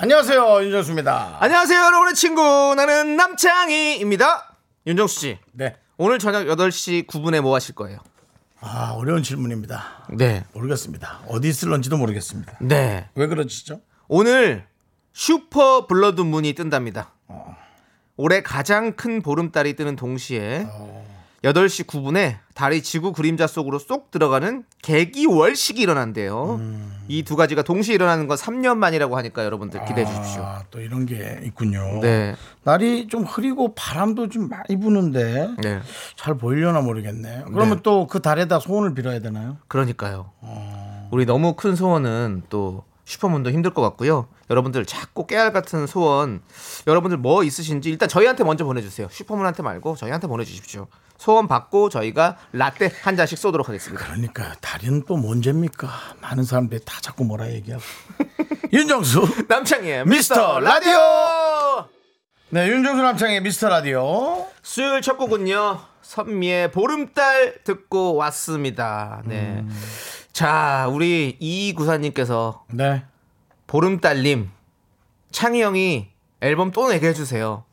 [0.00, 1.38] 안녕하세요 윤정수입니다.
[1.40, 2.40] 안녕하세요, 여러분의 친구.
[2.76, 4.54] 나는 남창희입니다.
[4.86, 5.74] 윤정수 씨, 네.
[5.96, 7.98] 오늘 저녁 8시 9분에 뭐 하실 거예요?
[8.60, 10.06] 아 어려운 질문입니다.
[10.16, 10.44] 네.
[10.54, 11.22] 모르겠습니다.
[11.26, 12.58] 어디 있을런지도 모르겠습니다.
[12.60, 13.08] 네.
[13.16, 13.80] 왜 그러시죠?
[14.06, 14.68] 오늘
[15.12, 17.10] super blood moon이 뜬답니다.
[18.16, 20.64] 올해 가장 큰 보름달이 뜨는 동시에
[21.44, 26.60] 8시 9분에 달이 지구 그림자 속으로 쏙 들어가는 개기월식이 일어난대요.
[27.06, 30.42] 이두 가지가 동시에 일어나는 건 3년 만이라고 하니까 여러분들 기대해 주십시오.
[30.42, 32.00] 아, 또 이런 게 있군요.
[32.00, 32.34] 네.
[32.64, 35.80] 날이 좀 흐리고 바람도 좀 많이 부는데 네.
[36.16, 37.44] 잘 보이려나 모르겠네.
[37.52, 39.58] 그러면 또그 달에다 소원을 빌어야 되나요?
[39.68, 40.32] 그러니까요.
[41.12, 44.26] 우리 너무 큰 소원은 또 슈퍼문도 힘들 것 같고요.
[44.50, 46.42] 여러분들 작고 깨알 같은 소원
[46.86, 49.08] 여러분들 뭐 있으신지 일단 저희한테 먼저 보내주세요.
[49.10, 50.88] 슈퍼문한테 말고 저희한테 보내주십시오.
[51.18, 54.02] 소원 받고 저희가 라떼 한 잔씩 쏘도록 하겠습니다.
[54.04, 55.88] 그러니까 달은 또뭔 죄입니까?
[56.22, 57.82] 많은 사람들이 다 자꾸 뭐라 얘기하고.
[58.72, 59.46] 윤정수.
[59.48, 61.88] 남창희의 미스터 라디오.
[62.50, 64.46] 네, 윤정수 남창의 미스터 라디오.
[64.62, 65.80] 수요일 첫 곡은요.
[66.02, 69.22] 선미의 보름달 듣고 왔습니다.
[69.26, 69.64] 네.
[70.32, 73.04] 자, 우리 이 구사님께서 네.
[73.66, 74.50] 보름달님
[75.32, 76.08] 창희 형이
[76.40, 77.64] 앨범 또 내게 해주세요.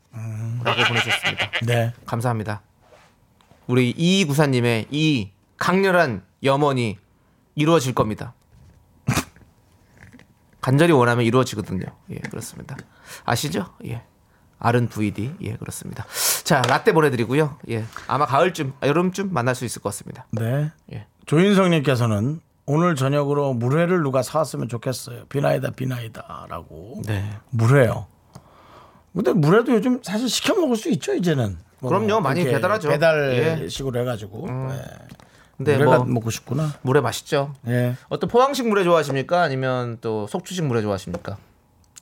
[0.64, 1.50] 라고 보내주셨습니다.
[1.64, 1.92] 네.
[2.04, 2.60] 감사합니다.
[3.66, 6.98] 우리 이 구사님의 이 강렬한 염원이
[7.54, 8.34] 이루어질 겁니다.
[10.60, 11.86] 간절히 원하면 이루어지거든요.
[12.10, 12.76] 예, 그렇습니다.
[13.24, 13.66] 아시죠?
[13.86, 14.02] 예.
[14.58, 15.34] 아른 VD.
[15.42, 16.04] 예, 그렇습니다.
[16.44, 17.58] 자, 라떼 보내드리고요.
[17.70, 17.84] 예.
[18.08, 20.26] 아마 가을쯤, 아, 여름쯤 만날 수 있을 것 같습니다.
[20.32, 20.72] 네.
[20.92, 21.06] 예.
[21.26, 25.26] 조인성님께서는 오늘 저녁으로 물회를 누가 사왔으면 좋겠어요.
[25.26, 27.02] 비나이다 비나이다라고.
[27.06, 27.38] 네.
[27.50, 28.06] 물회요.
[29.14, 31.58] 근데 물회도 요즘 사실 시켜 먹을 수 있죠 이제는.
[31.88, 32.20] 뭐 그럼요.
[32.20, 32.88] 많이 이렇게 배달하죠.
[32.88, 34.46] 배달식으로 해가지고.
[34.48, 34.82] 네.
[35.56, 36.74] 근데 물회가 뭐, 먹고 싶구나.
[36.82, 37.54] 물회 맛있죠?
[37.66, 37.94] 예.
[38.08, 39.42] 어떤 포항식 물회 좋아하십니까?
[39.42, 41.38] 아니면 또 속초식 물회 좋아하십니까?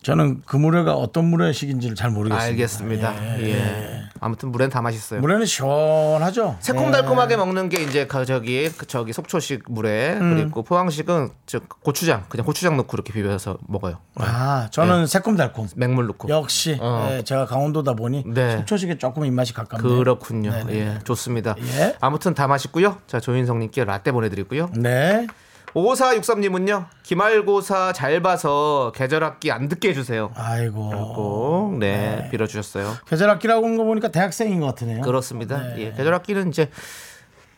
[0.03, 2.47] 저는 그 물회가 어떤 물회식인지를 잘 모르겠습니다.
[2.47, 3.41] 알겠습니다.
[3.41, 4.03] 예.
[4.24, 5.20] 아무튼 물회는 다 맛있어요.
[5.20, 6.56] 물회는 시원하죠.
[6.60, 12.46] 새콤달콤하게 먹는 게 이제 그 저기 그 저기 속초식 물회 그리고 포항식은 저 고추장 그냥
[12.46, 13.98] 고추장 넣고 이렇게 비벼서 먹어요.
[14.14, 15.06] 아, 저는 예.
[15.06, 15.68] 새콤달콤.
[15.76, 16.30] 맹물 넣고.
[16.30, 17.10] 역시 어.
[17.10, 18.56] 예, 제가 강원도다 보니 네.
[18.56, 19.98] 속초식에 조금 입맛이 가깝네요.
[19.98, 20.52] 그렇군요.
[20.52, 20.74] 네네.
[20.74, 21.54] 예, 좋습니다.
[21.58, 21.94] 예.
[22.00, 22.96] 아무튼 다 맛있고요.
[23.06, 24.70] 자, 조인성님께 라떼 보내드리고요.
[24.74, 25.26] 네.
[25.74, 30.30] 5463님은요, 기말고사 잘 봐서 계절학기 안 듣게 해주세요.
[30.36, 30.90] 아이고.
[31.14, 32.94] 꼭, 네, 빌어주셨어요.
[33.06, 35.02] 계절학기라고 하는 거 보니까 대학생인 것 같으네요.
[35.02, 35.76] 그렇습니다.
[35.78, 36.70] 예, 계절학기는 이제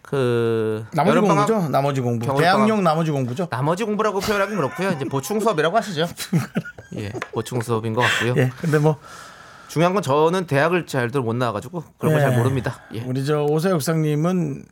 [0.00, 1.68] 그 나머지 공부죠?
[1.68, 2.38] 나머지 공부.
[2.38, 3.48] 대학용 나머지 공부죠?
[3.50, 4.90] 나머지 공부라고 표현하긴 그렇고요.
[4.92, 6.06] 이제 보충 수업이라고 하시죠.
[6.96, 8.34] 예, 보충 수업인 것 같고요.
[8.36, 8.50] 예.
[8.60, 8.96] 근데 뭐
[9.68, 12.36] 중요한 건 저는 대학을 잘들 못 나와가지고 그런 걸잘 예.
[12.36, 12.80] 모릅니다.
[12.94, 13.00] 예.
[13.00, 14.64] 우리 저 오세육상님은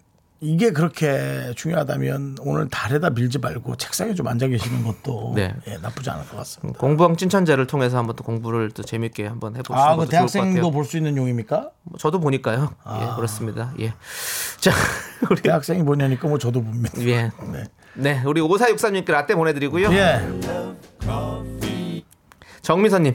[0.44, 5.54] 이게 그렇게 중요하다면 오늘 달에다 밀지 말고 책상에 좀 앉아 계시는 것도 네.
[5.66, 6.78] 예, 나쁘지 않을 것 같습니다.
[6.78, 10.32] 공부왕 찐천재를 통해서 한번 또 공부를 또 재밌게 한번 해보시는 아, 것도 그 좋을 것
[10.32, 10.70] 대학생도.
[10.70, 11.70] 볼 수 있는 용입니까?
[11.84, 12.74] 뭐 저도 보니까요.
[13.00, 13.72] 예, 그렇습니다.
[13.80, 13.94] 예.
[14.60, 14.70] 자,
[15.30, 17.00] 우리 대학생이 보냐니까 뭐 저도 봅니다.
[17.02, 17.30] 예.
[17.50, 17.64] 네.
[17.94, 19.92] 네, 우리 5463님께 라떼 보내드리고요.
[19.92, 20.20] 예.
[22.62, 23.14] 정미선님,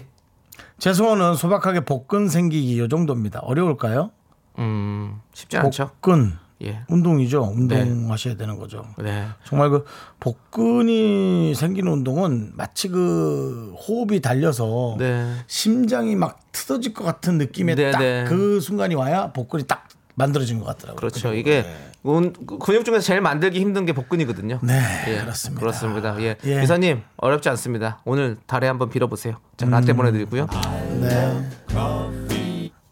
[0.77, 3.39] 제 소원은 소박하게 복근 생기기 요 정도입니다.
[3.41, 4.11] 어려울까요?
[4.59, 5.87] 음, 쉽지 않죠.
[6.01, 6.37] 복근.
[6.63, 6.81] 예.
[6.89, 7.41] 운동이죠.
[7.55, 8.85] 운동하셔야 되는 거죠.
[8.97, 9.25] 네.
[9.45, 9.85] 정말 그
[10.19, 15.33] 복근이 생기는 운동은 마치 그 호흡이 달려서 네.
[15.47, 18.25] 심장이 막 트어질 것 같은 느낌의 네, 딱 네.
[18.27, 20.95] 그 순간이 와야 복근이 딱 만들어진 것 같더라고요.
[20.97, 21.33] 그렇죠.
[21.33, 21.65] 이게
[22.03, 24.59] 운- 근육 중에서 제일 만들기 힘든 게 복근이거든요.
[24.61, 25.59] 네, 예, 그렇습니다.
[25.61, 26.21] 그렇습니다.
[26.21, 26.35] 예.
[26.45, 26.59] 예.
[26.59, 27.99] 미사님 어렵지 않습니다.
[28.03, 29.37] 오늘 달에 한번 빌어보세요.
[29.55, 30.47] 자, 라떼 보내드리고요.
[31.01, 31.49] 네.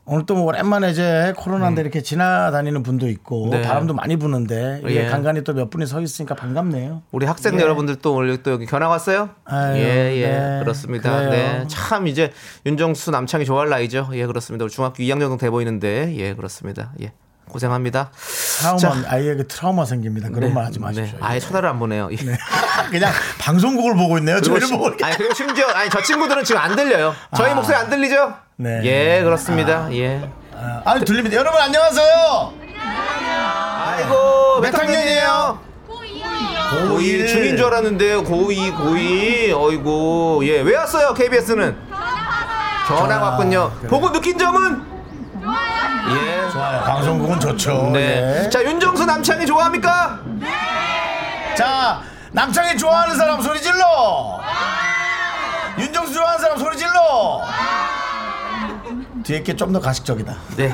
[0.10, 3.50] 오늘 또 뭐 오랜만에 이제 코로나인데 이렇게 지나다니는 분도 있고 음.
[3.50, 3.62] 네.
[3.62, 5.06] 바람도 많이 부는데 이게 예.
[5.08, 7.02] 간간히 또 몇 분이 서 있으니까 반갑네요.
[7.12, 9.30] 우리 학생 여러분들 또 오늘 또 여기 견학 왔어요?
[9.52, 9.56] 예.
[9.56, 10.28] 아유, 예, 예.
[10.28, 10.60] 네.
[10.60, 11.12] 그렇습니다.
[11.20, 11.30] 그래요.
[11.32, 11.64] 네.
[11.68, 12.32] 참 이제
[12.66, 14.10] 윤정수 남창이 좋아할 나이죠.
[14.14, 14.64] 예, 그렇습니다.
[14.66, 16.94] 우리 중학교 2학년 정도 돼 보이는데, 예, 그렇습니다.
[17.02, 17.12] 예.
[17.50, 18.12] 고생합니다.
[18.60, 18.94] 트라우마 자.
[19.08, 20.30] 아이에게 트라우마 생깁니다.
[20.30, 21.18] 그런 네, 말 하지 마십시오.
[21.18, 21.18] 네.
[21.22, 22.10] 아예 쳐다를 안 보네요.
[22.12, 22.16] 예.
[22.92, 24.42] 그냥 방송국을 보고 있네요.
[24.42, 24.92] 저희를 심- 보고.
[25.04, 27.14] 아니 그리고 심지어 아니 저 친구들은 지금 안 들려요.
[27.36, 27.56] 저희 아.
[27.56, 28.34] 목소리 안 들리죠?
[28.58, 28.82] 네.
[28.84, 29.88] 예, 그렇습니다.
[29.94, 30.30] 예.
[30.54, 31.36] 아, 아니 들립니다.
[31.38, 32.54] 여러분 안녕하세요.
[33.86, 35.60] 아이고 몇 몇 학년이에요?
[36.68, 38.24] 고1 중인 줄 알았는데요.
[38.24, 41.76] 고2 고2 어이고 예 왜 왔어요 KBS는?
[42.88, 43.72] 전화 왔군요.
[43.90, 44.97] 보고 느낀 점은?
[46.10, 46.50] 예.
[46.52, 46.82] 좋아요.
[46.84, 47.90] 방송국은 좋죠.
[47.94, 48.44] 네.
[48.46, 48.50] 예.
[48.50, 50.20] 자, 윤정수 남창이 좋아합니까?
[51.56, 52.02] 자,
[52.32, 54.40] 남창이 좋아하는 사람 소리 질러.
[55.78, 57.42] 윤정수 좋아하는 사람 소리 질러.
[59.24, 60.34] 뒤에 게 좀 더 가식적이다.
[60.56, 60.72] 네.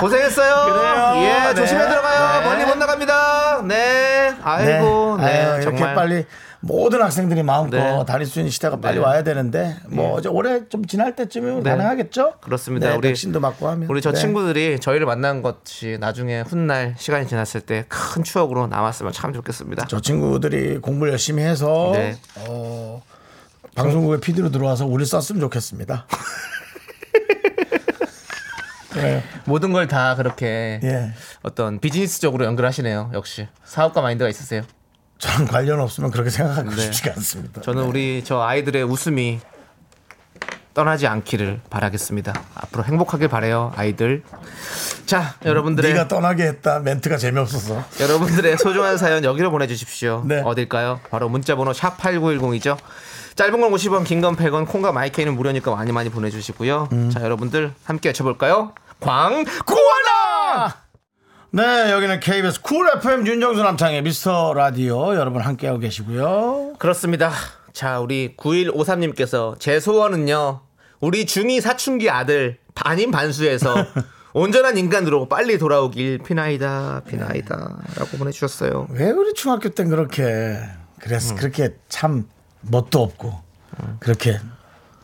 [0.00, 0.64] 고생했어요.
[0.74, 1.12] 그래요.
[1.50, 1.88] 예, 조심히 네.
[1.88, 2.40] 들어가요.
[2.40, 2.46] 네.
[2.46, 3.62] 멀리 못 나갑니다.
[3.64, 4.34] 네.
[4.44, 5.24] 아이고, 네.
[5.26, 5.94] 아유, 이렇게 정말.
[5.94, 6.26] 빨리
[6.66, 8.04] 모든 학생들이 마음껏 네.
[8.06, 9.04] 다닐 수 있는 시대가 빨리 네.
[9.04, 11.70] 와야 되는데 뭐 이제 올해 좀 지날 때쯤이면 네.
[11.70, 12.34] 가능하겠죠?
[12.40, 12.90] 그렇습니다.
[12.90, 14.18] 네, 우리 백신도 맞고 하면 우리 저 네.
[14.20, 19.86] 친구들이 저희를 만난 것이 나중에 훗날 시간이 지났을 때 큰 추억으로 남았으면 참 좋겠습니다.
[19.88, 22.16] 저 친구들이 공부를 열심히 해서 네.
[22.48, 23.02] 어,
[23.74, 26.06] 방송국에 PD로 들어와서 우리 썼으면 좋겠습니다.
[28.94, 29.22] 네.
[29.44, 31.12] 모든 걸 다 그렇게 예.
[31.42, 33.10] 어떤 비즈니스적으로 연결하시네요.
[33.14, 34.62] 역시 사업가 마인드가 있으세요.
[35.26, 36.76] 저는 관련 없으면 그렇게 생각하고 네.
[36.82, 37.60] 싶지가 않습니다.
[37.60, 39.40] 저는 우리 저 아이들의 웃음이
[40.74, 42.34] 떠나지 않기를 바라겠습니다.
[42.54, 44.22] 앞으로 행복하길 바래요, 아이들.
[45.06, 50.22] 자, 여러분들의 네가 떠나게 했다 멘트가 재미없어서 여러분들의 소중한 사연 여기로 보내주십시오.
[50.26, 50.42] 네.
[50.44, 51.00] 어딜까요?
[51.10, 52.76] 바로 문자번호 샵 #8910이죠.
[53.36, 56.88] 짧은 건 50원, 긴 건 100원, 콩과 마이크는 무료니까 많이 많이 보내주시고요.
[56.92, 57.10] 음.
[57.10, 58.72] 자, 여러분들 함께 외쳐볼까요?
[59.00, 60.74] 광고하나!
[61.56, 66.74] 네 여기는 KBS 쿨 FM 윤정수 남창희의 미스터 라디오 여러분 함께하고 계시고요.
[66.78, 67.32] 그렇습니다.
[67.72, 70.60] 자, 우리 9153님께서 제 소원은요.
[71.00, 73.74] 우리 중2 사춘기 아들 반인 반수에서
[74.34, 77.56] 온전한 인간으로 빨리 돌아오길 비나이다 비나이다
[77.96, 78.88] 라고 보내주셨어요.
[78.90, 80.58] 왜 우리 중학교 땐 그렇게
[81.00, 81.36] 그랬 음.
[81.36, 82.28] 그렇게 참
[82.60, 83.32] 멋도 없고
[84.00, 84.38] 그렇게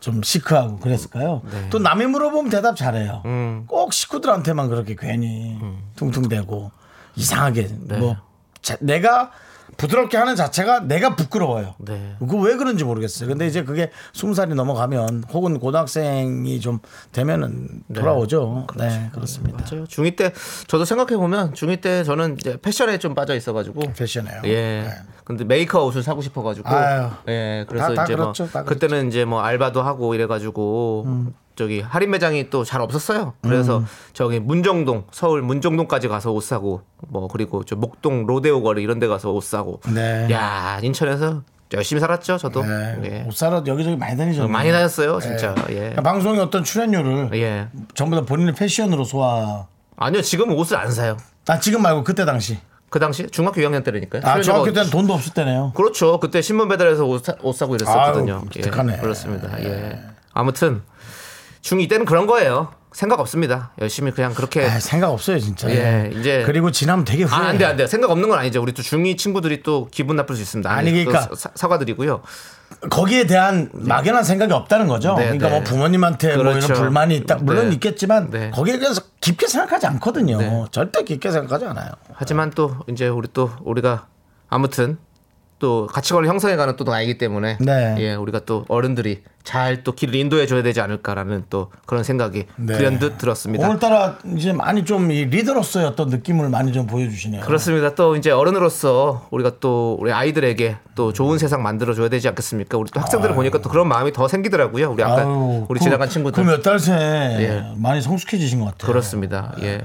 [0.03, 1.43] 좀 시크하고 그랬을까요?
[1.49, 1.69] 네.
[1.71, 3.23] 또 남이 물어보면 대답 잘해요.
[3.25, 3.65] 음.
[3.69, 5.57] 꼭 식구들한테만 그렇게 괜히
[5.95, 6.73] 퉁퉁대고
[7.15, 7.99] 이상하게 네.
[7.99, 8.17] 뭐
[8.61, 9.31] 자- 내가
[9.77, 11.75] 부드럽게 하는 자체가 내가 부끄러워요.
[11.79, 12.15] 네.
[12.19, 13.29] 그거 왜 그런지 모르겠어요.
[13.29, 16.79] 근데 이제 그게 스무 살이 넘어가면 혹은 고등학생이 좀
[17.13, 18.67] 되면은 돌아오죠.
[18.79, 19.59] 네, 그렇습니다.
[19.59, 19.85] 맞아요.
[19.87, 20.33] 중2 때
[20.69, 24.43] 저도 생각해 보면 중2 때 저는 이제 패션에 좀 빠져 있어 가지고 패션에요.
[24.45, 24.55] 예.
[24.83, 24.89] 네.
[25.25, 26.69] 근데 메이커 옷을 사고 싶어 가지고.
[26.69, 27.09] 아유.
[27.29, 27.65] 예.
[27.69, 28.43] 그래서 다- 다 이제 그렇죠.
[28.45, 28.69] 뭐다 그렇죠.
[28.81, 31.35] 그때는 이제 뭐 알바도 하고 이래 가지고 음.
[31.55, 33.35] 저기 할인 매장이 또 잘 없었어요.
[33.43, 38.99] 그래서 저기 문정동 서울 문정동까지 가서 옷 사고 뭐 그리고 저 목동 로데오 거리 이런
[38.99, 39.81] 데 가서 옷 사고.
[39.93, 40.29] 네.
[40.31, 41.43] 야 인천에서
[41.75, 42.39] 열심히 살았죠.
[42.39, 42.63] 저도.
[42.65, 42.99] 네.
[43.05, 43.25] 예.
[43.27, 44.47] 옷 사러 여기저기 많이 다니죠.
[44.49, 45.55] 많이 다녔어요, 진짜.
[45.71, 45.75] 예.
[45.75, 47.69] 그러니까 방송의 어떤 출연료를 예.
[47.95, 49.67] 전부 다 본인의 패션으로 소화.
[49.97, 51.17] 아니요 지금은 옷을 안 사요.
[51.49, 52.59] 아 지금 말고 그때 당시.
[52.91, 54.21] 그 당시 중학교 2학년 때라니까요.
[54.25, 55.73] 아 중학교 때는 돈도 없을 때네요.
[55.75, 56.21] 그렇죠.
[56.21, 58.35] 그때 신문 배달해서 옷, 사, 옷 사고 이랬었거든요.
[58.43, 58.99] 아유, 기특하네.
[58.99, 59.63] 그렇습니다.
[59.65, 59.99] 예.
[60.35, 60.83] 아무튼
[61.63, 62.73] 중2 때는 그런 거예요.
[62.93, 63.73] 생각 없습니다.
[63.81, 64.67] 열심히 그냥 그렇게.
[64.67, 65.71] 아, 생각 없어요 진짜.
[65.71, 67.35] 예, 이제- 그리고 지나면 되게 후회.
[67.43, 67.87] 아, 안 돼, 안 돼.
[67.87, 68.61] 생각 없는 건 아니죠.
[68.61, 70.71] 우리 또 중2 친구들이 또 기분 나쁠 수 있습니다.
[70.71, 72.21] 아니, 그러니까- 또 사, 사과드리고요.
[72.91, 75.15] 거기에 대한 막연한 생각이 없다는 거죠.
[75.17, 75.55] 네, 그러니까 네.
[75.55, 76.67] 뭐 부모님한테 뭐 그렇죠.
[76.67, 77.37] 이런 불만이 있다.
[77.37, 77.75] 물론 네.
[77.75, 78.51] 있겠지만 네.
[78.51, 80.39] 거기에 대해서 깊게 생각하지 않거든요.
[80.39, 80.65] 네.
[80.71, 81.91] 절대 깊게 생각하지 않아요.
[82.13, 84.07] 하지만 또 이제 우리 또 우리가
[84.49, 84.99] 아무튼
[85.63, 87.95] 또 가치관을 형성해 가는 또 나이기 때문에 네.
[87.99, 92.77] 예 우리가 또 어른들이 잘 또 길을 인도해 줘야 되지 않을까라는 또 그런 생각이 네.
[92.77, 93.69] 불현듯 들었습니다.
[93.69, 97.43] 오늘따라 이제 많이 좀이 리더로서의 어떤 느낌을 많이 좀 보여주시네요.
[97.43, 97.95] 그렇습니다.
[97.95, 102.77] 또 이제 어른으로서 우리가 또 우리 아이들에게 또 좋은 세상 만들어 줘야 되지 않겠습니까?
[102.77, 104.91] 우리 또 학생들을 보니까 또 그런 마음이 더 생기더라고요.
[104.91, 106.97] 우리 아까 아유, 우리 그- 지나간 친구들 그 몇 달 새에
[107.41, 107.73] 예.
[107.77, 108.89] 많이 성숙해지신 것 같아요.
[108.91, 109.55] 그렇습니다.
[109.63, 109.81] 예.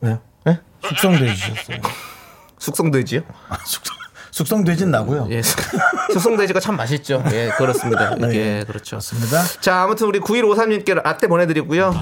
[0.00, 0.18] 왜요?
[0.48, 0.58] 예?
[0.82, 1.78] 숙성돼지셨어요.
[2.58, 3.20] 숙성돼지요?
[3.48, 3.96] 아, 숙성,
[4.32, 5.28] 숙성돼진 나고요.
[5.30, 5.42] 예.
[6.12, 7.22] 숙성돼지가 참 맛있죠.
[7.32, 8.16] 예, 그렇습니다.
[8.16, 8.34] 네.
[8.34, 8.96] 예, 그렇죠.
[8.96, 9.42] 맞습니다.
[9.60, 11.94] 자, 아무튼 우리 9153님께 라떼 보내드리고요.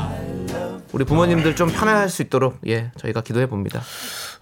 [0.92, 3.80] 우리 부모님들 좀 편안할 수 있도록 예, 저희가 기도해 봅니다.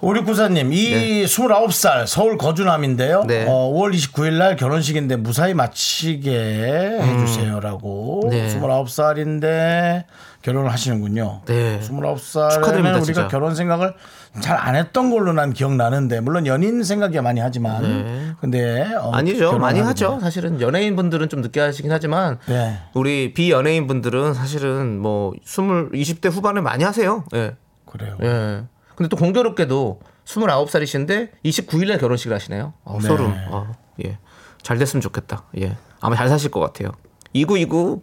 [0.00, 3.24] 우리 구사님, 이 29살 서울 거주남인데요.
[3.26, 3.44] 네.
[3.48, 8.26] 어, 5월 29일 날 결혼식인데 무사히 마치게 해주세요라고.
[8.26, 8.30] 음.
[8.30, 8.46] 네.
[8.54, 10.04] 29살인데
[10.42, 11.42] 결혼을 하시는군요.
[11.46, 11.80] 네.
[11.82, 13.28] 29살에는 축하드립니다, 우리가 진짜.
[13.28, 13.94] 결혼 생각을
[14.40, 18.32] 잘 안 했던 걸로 난 기억나는데 물론 연인 생각이 많이 하지만 네.
[18.40, 19.58] 근데 어, 아니죠.
[19.58, 20.18] 많이 하죠.
[20.20, 22.78] 사실은 연예인 분들은 좀 늦게 하시긴 하지만 네.
[22.94, 27.24] 우리 비연예인 분들은 사실은 뭐 20, 20대 후반에 많이 하세요.
[27.34, 27.56] 예.
[27.86, 28.16] 그래요.
[28.22, 28.64] 예.
[28.96, 32.74] 근데 또 공교롭게도 29살이신데 29일날 결혼식을 하시네요.
[32.84, 33.08] 어, 네.
[33.08, 33.32] 소름.
[33.48, 33.72] 어,
[34.04, 34.18] 예.
[34.62, 35.44] 잘 됐으면 좋겠다.
[35.60, 35.76] 예.
[36.00, 36.92] 아마 잘 사실 것 같아요.
[37.32, 38.02] 2929.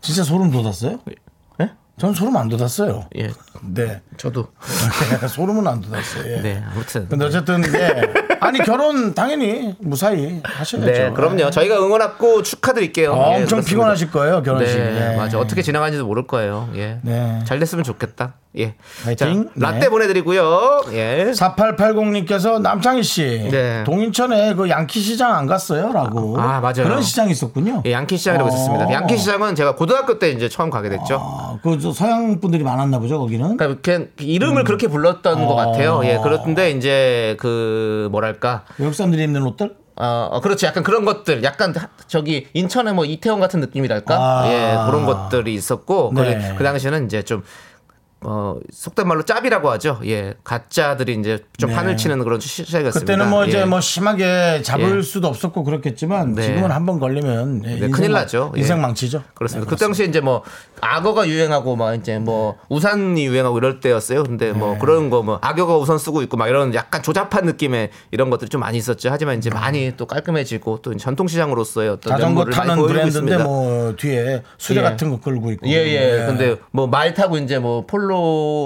[0.00, 0.98] 진짜 소름 돋았어요?
[2.02, 2.06] 예?
[2.06, 3.06] 전 소름 안 돋았어요.
[3.16, 3.30] 예,
[3.62, 4.00] 네.
[4.16, 4.48] 저도.
[5.28, 6.32] 소름은 안 돋았어요.
[6.32, 6.40] 예.
[6.40, 7.08] 네, 아무튼.
[7.08, 8.12] 근데 어쨌든 예.
[8.40, 10.86] 아니 결혼 당연히 무사히 하셔야죠.
[10.86, 11.50] 네, 그럼요.
[11.50, 13.12] 저희가 응원하고 축하드릴게요.
[13.12, 13.68] 어, 예, 엄청 그렇습니다.
[13.68, 14.78] 피곤하실 거예요 결혼식.
[14.78, 15.16] 네, 예.
[15.16, 15.38] 맞아.
[15.38, 16.68] 어떻게 지나가는지도 모를 거예요.
[16.74, 16.98] 예.
[17.02, 17.38] 네.
[17.44, 18.34] 잘 됐으면 좋겠다.
[18.58, 18.74] 예.
[19.04, 19.44] 화이팅.
[19.44, 19.88] 자, 라떼 네.
[19.88, 20.82] 보내드리고요.
[20.92, 21.30] 예.
[21.34, 23.82] 4880님께서 남창희 씨 네.
[23.84, 26.38] 동인천에 그 양키 시장 안 갔어요?라고.
[26.38, 26.84] 아, 맞아요.
[26.84, 27.82] 그런 시장이 있었군요.
[27.86, 28.52] 예, 양키 시장이라고 어.
[28.52, 28.92] 있었습니다.
[28.92, 31.18] 양키 시장은 제가 고등학교 때 이제 처음 가게 됐죠.
[31.22, 33.56] 아, 그저 서양 분들이 많았나 보죠 거기는.
[33.56, 36.00] 그러니까 이름을 그렇게 불렀던 것 같아요.
[36.04, 39.76] 예, 그렇던데 이제 그 뭐랄까 외국 사람들이 입는 옷들.
[39.94, 40.64] 어, 어, 그렇지.
[40.64, 44.14] 약간 그런 것들, 약간 하- 저기 인천에 뭐 이태원 같은 느낌이랄까?
[44.16, 44.48] 아.
[44.48, 46.48] 예, 그런 것들이 있었고, 네.
[46.52, 47.42] 그, 그 당시에는 이제 좀,
[48.24, 50.00] 어, 속된 말로 짭이라고 하죠.
[50.06, 51.76] 예, 가짜들이 이제 좀 네.
[51.76, 53.00] 판을 치는 그런 시- 시작이었습니다.
[53.00, 53.64] 그때는 뭐 이제 예.
[53.64, 55.02] 뭐 심하게 잡을 예.
[55.02, 56.42] 수도 없었고 그렇겠지만 네.
[56.42, 58.52] 지금은 한번 걸리면 예, 인생 큰일 망- 나죠.
[58.56, 58.60] 예.
[58.60, 59.22] 인생 망치죠.
[59.34, 59.68] 그렇습니다.
[59.68, 60.42] 네, 그 당시에 이제 뭐
[60.80, 64.22] 악어가 유행하고 막 이제 뭐 우산이 유행하고 이럴 때였어요.
[64.24, 64.52] 근데 네.
[64.52, 68.48] 뭐 그런 거 뭐 악어가 우산 쓰고 있고 막 이런 약간 조잡한 느낌의 이런 것들이
[68.48, 69.08] 좀 많이 있었죠.
[69.10, 72.18] 하지만 이제 많이 또 깔끔해지고 또 전통 시장으로서의 어떤 네.
[72.20, 73.44] 자전거 타는 브랜드인데 있습니다.
[73.44, 74.82] 뭐 뒤에 수레 예.
[74.82, 75.68] 같은 거 끌고 있고.
[75.68, 76.26] 예, 예.
[76.26, 78.11] 근데 뭐 말 타고 이제 뭐 폴로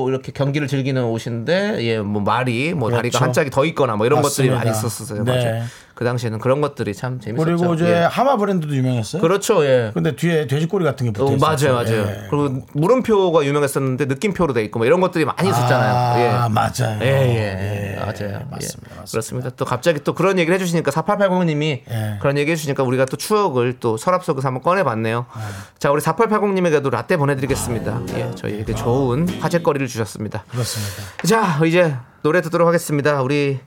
[0.08, 3.24] 이렇게 경기를 즐기는 옷인데 예, 뭐 말이 뭐 다리가 그렇죠.
[3.24, 4.56] 한 짝이 더 있거나 뭐 이런 것들이 맞습니다.
[4.56, 5.24] 많이 있었어요.
[5.24, 5.32] 네.
[5.32, 5.64] 맞아요.
[5.96, 7.56] 그 당시에는 그런 것들이 참 재밌었죠.
[7.56, 7.94] 그리고 이제 예.
[8.02, 9.22] 하마 브랜드도 유명했어요.
[9.22, 9.64] 그렇죠.
[9.64, 9.92] 예.
[9.94, 11.72] 근데 뒤에 돼지꼬리 같은 게 붙어 어, 있었죠.
[11.72, 12.02] 맞아요, 맞아요.
[12.02, 12.26] 예.
[12.28, 15.94] 그리고 물음표가 유명했었는데 느낌표로 돼 있고 뭐 이런 것들이 많이 있었잖아요.
[15.94, 16.52] 아, 예.
[16.52, 16.98] 맞아요.
[17.00, 18.12] 예, 예, 맞아요.
[18.12, 18.44] 맞습니다.
[18.44, 18.50] 예.
[18.50, 19.04] 맞습니다.
[19.10, 19.50] 그렇습니다.
[19.56, 22.18] 또 갑자기 또 그런 얘기를 해주시니까 4880님이 예.
[22.20, 25.24] 그런 얘기 해주시니까 우리가 또 추억을 또 서랍 속에서 한번 꺼내봤네요.
[25.78, 28.02] 자, 우리 4880님에게도 라떼 보내드리겠습니다.
[28.16, 30.44] 예, 저희에게 좋은 화제거리를 주셨습니다.
[30.50, 31.02] 그렇습니다.
[31.26, 33.22] 자, 이제 노래 듣도록 하겠습니다.
[33.22, 33.60] 우리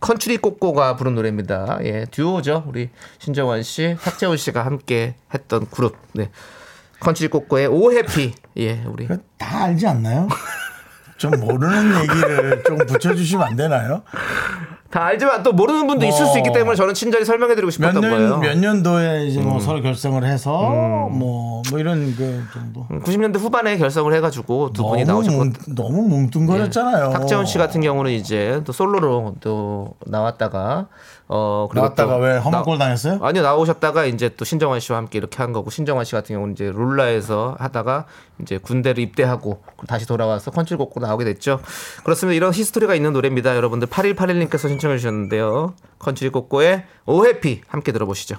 [0.00, 1.78] 컨츄리 꼬꼬가 부른 노래입니다.
[1.82, 2.64] 예, 듀오죠.
[2.66, 5.96] 우리 신정원 씨, 탁재훈 씨가 함께 했던 그룹.
[6.12, 6.30] 네.
[7.00, 8.34] 컨츄리 꼬꼬의 오해피.
[8.58, 9.06] 예, 우리.
[9.06, 10.28] 그다 알지 않나요?
[11.18, 14.02] 좀 모르는 얘기를 좀 붙여주시면 안 되나요?
[14.90, 18.16] 다 알지만 또 모르는 분도 있을 수 있기 때문에 저는 친절히 설명해드리고 몇 싶었던 거예요.
[18.16, 18.28] 음.
[18.28, 22.86] 년, 몇 년도에 이제 뭐 서로 결성을 해서 뭐, 뭐 이런 그 정도.
[22.88, 27.10] 90년대 후반에 결성을 해가지고 두 분이 나오셨고 뭉, 너무 뭉뚱거렸잖아요.
[27.10, 30.88] 탁재훈 씨 같은 경우는 이제 또 솔로로 또 나왔다가
[31.32, 33.20] 어 그리고 나왔다가 또왜꼴 당했어요?
[33.22, 36.72] 아니요 나오셨다가 이제 또 신정환 씨와 함께 이렇게 한 거고 신정환 씨 같은 경우는 이제
[36.74, 38.06] 룰라에서 하다가
[38.42, 41.60] 이제 군대를 입대하고 다시 돌아와서 컨츄리곡고 나오게 됐죠.
[42.02, 42.34] 그렇습니다.
[42.34, 43.54] 이런 히스토리가 있는 노래입니다.
[43.54, 45.74] 여러분들 8181님께서 신청해 주셨는데요.
[46.00, 48.36] 컨츄리곡고의 오해피 함께 들어보시죠.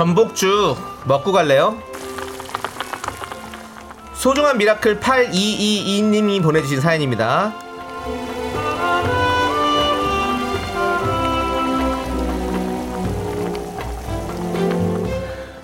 [0.00, 1.76] 전복죽 먹고 갈래요?
[4.14, 7.52] 소중한 miracle 8222님이 보내주신 사연입니다.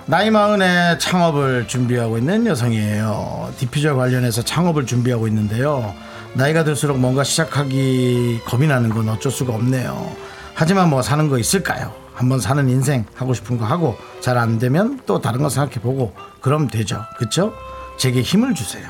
[0.05, 3.53] 나이 마흔에 창업을 준비하고 있는 여성이에요.
[3.57, 5.95] 디퓨저 관련해서 창업을 준비하고 있는데요.
[6.35, 10.15] 나이가 들수록 뭔가 시작하기 겁이 나는 건 어쩔 수가 없네요.
[10.53, 12.06] 하지만 뭐 사는 거 있을까요?
[12.17, 16.13] 한번 사는 인생 하고 싶은 거 하고 잘 안 되면 또 다른 거 생각해 보고
[16.41, 17.03] 그럼 되죠.
[17.17, 17.53] 그쵸?
[17.97, 18.87] 제게 힘을 주세요.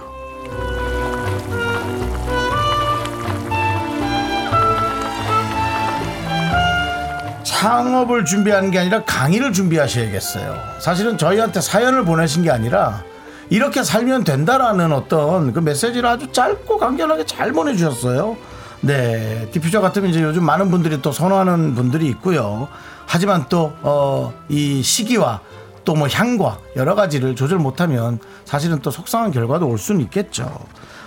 [7.43, 10.55] 창업을 준비하는 게 아니라 강의를 준비하셔야겠어요.
[10.79, 13.03] 사실은 저희한테 사연을 보내신 게 아니라
[13.49, 18.35] 이렇게 살면 된다라는 어떤 그 메시지를 아주 짧고 간결하게 잘 보내주셨어요.
[18.81, 19.49] 네.
[19.51, 22.67] 디퓨저 같으면 이제 요즘 많은 분들이 또 선호하는 분들이 있고요.
[23.07, 25.41] 하지만 또, 어, 이 시기와
[25.85, 30.53] 또 뭐 향과 여러 가지를 조절 못하면 사실은 또 속상한 결과도 올 수는 있겠죠.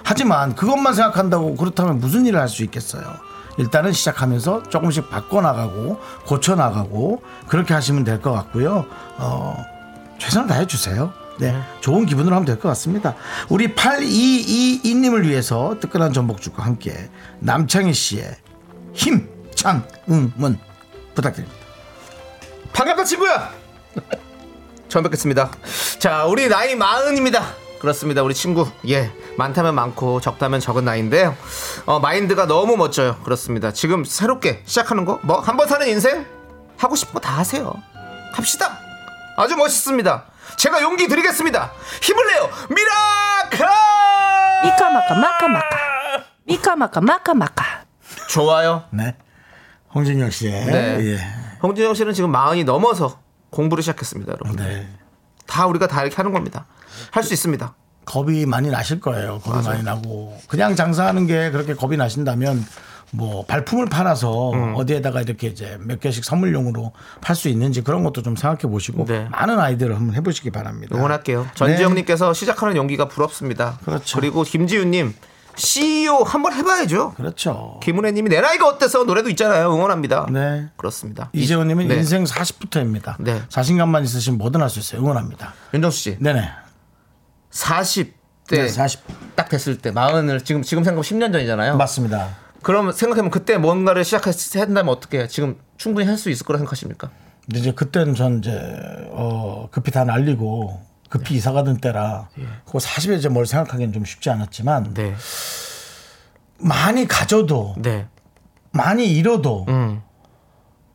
[0.03, 3.03] 하지만 그것만 생각한다고 그렇다면 무슨 일을 할 수 있겠어요.
[3.59, 8.87] 일단은 시작하면서 조금씩 바꿔나가고 고쳐나가고 그렇게 하시면 될 것 같고요.
[9.19, 9.55] 어,
[10.19, 11.13] 최선을 다해 주세요.
[11.39, 11.55] 네.
[11.83, 13.15] 좋은 기분으로 하면 될 것 같습니다.
[13.51, 18.35] 우리 8222님을 위해서 뜨끈한 전복죽과 함께 남창희 씨의
[18.95, 20.59] 힘찬 응원
[21.15, 21.60] 부탁드립니다.
[22.81, 23.51] 반갑다 친구야.
[24.89, 25.51] 처음 뵙겠습니다.
[25.99, 27.45] 자, 우리 나이 마흔입니다.
[27.79, 28.67] 그렇습니다, 우리 친구.
[28.89, 31.37] 예, 많다면 많고 적다면 적은 나이인데요.
[31.85, 33.19] 어, 마인드가 너무 멋져요.
[33.23, 33.71] 그렇습니다.
[33.75, 36.25] 지금 새롭게 시작하는 거, 뭐 한 번 사는 인생
[36.79, 37.75] 하고 싶은 거 다 하세요.
[38.33, 38.79] 갑시다.
[39.37, 40.25] 아주 멋있습니다.
[40.57, 41.73] 제가 용기 드리겠습니다.
[42.01, 43.67] 힘을 내요, miracle!
[44.65, 45.77] 미카마카 마카마카
[46.45, 47.65] 미카마카 마카마카
[48.31, 48.85] 좋아요.
[48.91, 49.15] 네.
[49.95, 50.97] 홍진영 씨의 네.
[51.01, 51.50] 예.
[51.63, 53.19] 홍진영 씨는 지금 마흔이 넘어서
[53.51, 54.57] 공부를 시작했습니다, 여러분.
[54.57, 54.89] 네.
[55.47, 56.67] 다 우리가 다 이렇게 하는 겁니다.
[57.11, 57.75] 할 수 있습니다.
[58.05, 59.39] 겁이 많이 나실 거예요.
[59.41, 62.65] 겁이 많이 나고 그냥 장사하는 게 그렇게 겁이 나신다면
[63.13, 64.75] 뭐 발품을 팔아서 음.
[64.77, 69.29] 어디에다가 이렇게 이제 몇 개씩 선물용으로 팔 수 있는지 그런 것도 좀 생각해 보시고 네.
[69.31, 70.97] 많은 아이디어를 한번 해보시기 바랍니다.
[70.97, 71.43] 응원할게요.
[71.43, 71.51] 네.
[71.55, 73.79] 전지영님께서 시작하는 용기가 부럽습니다.
[73.85, 74.21] 그렇죠.
[74.21, 75.15] 리고 김지윤님
[75.61, 77.13] CEO 한번 해봐야죠.
[77.17, 77.79] 그렇죠.
[77.83, 79.73] 김은혜님이 내 나이가 어때서 노래도 있잖아요.
[79.75, 80.27] 응원합니다.
[80.31, 80.69] 네.
[80.77, 81.31] 그렇습니다.
[81.33, 81.97] 이재호님은 네.
[81.97, 83.17] 인생 40부터입니다.
[83.21, 83.43] 네.
[83.49, 85.01] 자신감만 있으시면 뭐든 할 수 있어요.
[85.03, 85.53] 응원합니다.
[85.75, 86.49] 윤정수 씨, 네네.
[87.51, 88.13] 40대
[88.51, 89.01] 네, 40
[89.37, 91.77] 딱 됐을 때 마흔을 지금 지금 생각 10년 전이잖아요.
[91.77, 92.29] 맞습니다.
[92.63, 95.27] 그럼 생각해보면 그때 뭔가를 시작한다면 어떻게 해요?
[95.29, 97.11] 지금 충분히 할 수 있을 거라 생각하십니까?
[97.47, 98.53] 근데 이제 그때는 전 이제
[99.11, 102.29] 어 급히 다 날리고 급히 이사 가던 때라
[102.65, 105.15] 그 40에 이제 뭘 생각하기는 좀 쉽지 않았지만 네,
[106.59, 108.07] 많이 가져도 네,
[108.71, 110.03] 많이 잃어도 음,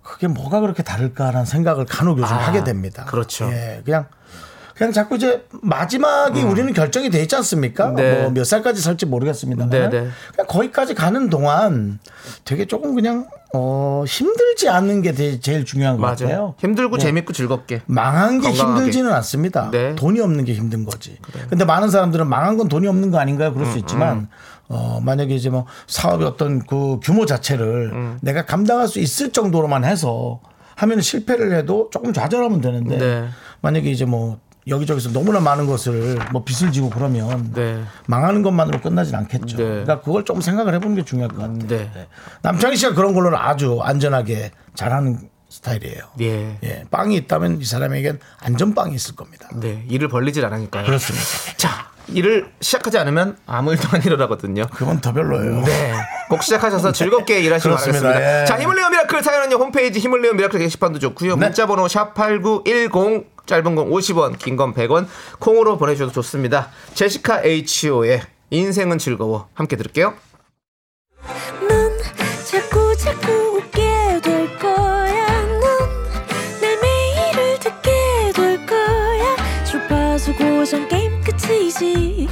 [0.01, 3.05] 그게 뭐가 그렇게 다를까라는 생각을 간혹 요즘 아, 하게 됩니다.
[3.05, 3.51] 그렇죠.
[3.51, 4.07] 예, 그냥
[4.75, 7.89] 그냥 자꾸 이제 마지막이 우리는 결정이 돼 있지 않습니까?
[7.91, 7.95] 음.
[7.95, 8.21] 네.
[8.23, 10.07] 뭐몇 살까지 살지 모르겠습니다만 네, 네.
[10.35, 11.99] 그냥 거기까지 가는 동안
[12.43, 16.15] 되게 조금 그냥 어 힘들지 않는 게 되- 제일 중요한 것 맞아요.
[16.17, 16.55] 같아요.
[16.59, 17.83] 힘들고 재밌고 즐겁게.
[17.85, 18.77] 망한 게 건강하게.
[18.79, 19.71] 힘들지는 않습니다.
[19.71, 19.95] 네.
[19.95, 21.17] 돈이 없는 게 힘든 거지.
[21.49, 23.53] 근데 많은 사람들은 망한 건 돈이 없는 거 아닌가요?
[23.53, 24.27] 그럴 음, 수 있지만
[24.67, 28.17] 어 만약에 이제 뭐 사업의 어떤 그 규모 자체를 음.
[28.21, 30.41] 내가 감당할 수 있을 정도로만 해서
[30.75, 33.25] 하면 실패를 해도 조금 좌절하면 되는데 네.
[33.61, 37.83] 만약에 이제 뭐 여기저기서 너무나 많은 것을 뭐 빚을 지고 그러면 네.
[38.07, 39.57] 망하는 것만으로 끝나진 않겠죠.
[39.57, 39.63] 네.
[39.63, 41.59] 그러니까 그걸 조금 생각을 해보는 게 중요할 것 같아요.
[41.67, 41.91] 네.
[41.93, 42.07] 네.
[42.41, 46.01] 남창희 씨가 그런 걸로는 아주 안전하게 잘하는 스타일이에요.
[46.21, 46.57] 예.
[46.63, 49.47] 예, 빵이 있다면 이 사람에겐 안전빵이 있을 겁니다.
[49.55, 50.85] 네, 일을 벌리질 않으니까요.
[50.85, 51.25] 그렇습니다.
[51.55, 54.65] 자, 일을 시작하지 않으면 아무 일도 안 일어나거든요.
[54.73, 55.61] 그건 더 별로예요.
[55.63, 55.93] 네.
[56.29, 58.01] 꼭 시작하셔서 즐겁게 일하시기 그렇습니다.
[58.01, 58.41] 바라겠습니다.
[58.41, 58.45] 예.
[58.45, 61.35] 자, 힘을 내요 miracle 사연은요, 홈페이지 힘을 내요 miracle 게시판도 좋고요.
[61.35, 61.45] 네.
[61.45, 65.07] 문자 번호 샵 8910, 짧은 건 50원, 긴 건 100원,
[65.39, 66.69] 콩으로 보내주셔도 좋습니다.
[66.93, 69.49] 제시카 H.O.의 인생은 즐거워.
[69.53, 70.13] 함께 들을게요.
[71.67, 71.97] 넌
[72.45, 75.41] 자꾸 자꾸 웃게 될 거야.
[76.61, 77.91] 넌내 매일을 듣게
[78.35, 79.35] 될 거야.
[79.65, 82.27] 주파수 고정 게임 끝이지.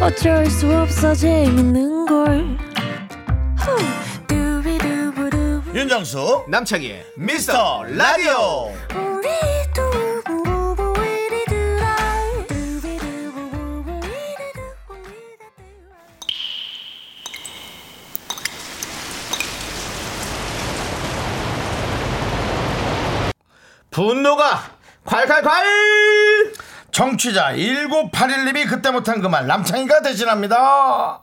[0.00, 2.56] 어쩔 수 없어 재밌는 걸.
[5.74, 8.72] 윤정수 남창희의 미스터 라디오
[23.96, 24.60] 분노가
[25.06, 26.52] 콸콸콸!
[26.92, 31.22] 정취자 1981님이 그때 못한 그 말 남창희가 대신합니다.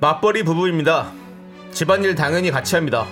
[0.00, 1.12] 맞벌이 부부입니다.
[1.70, 3.06] 집안일 당연히 같이 합니다.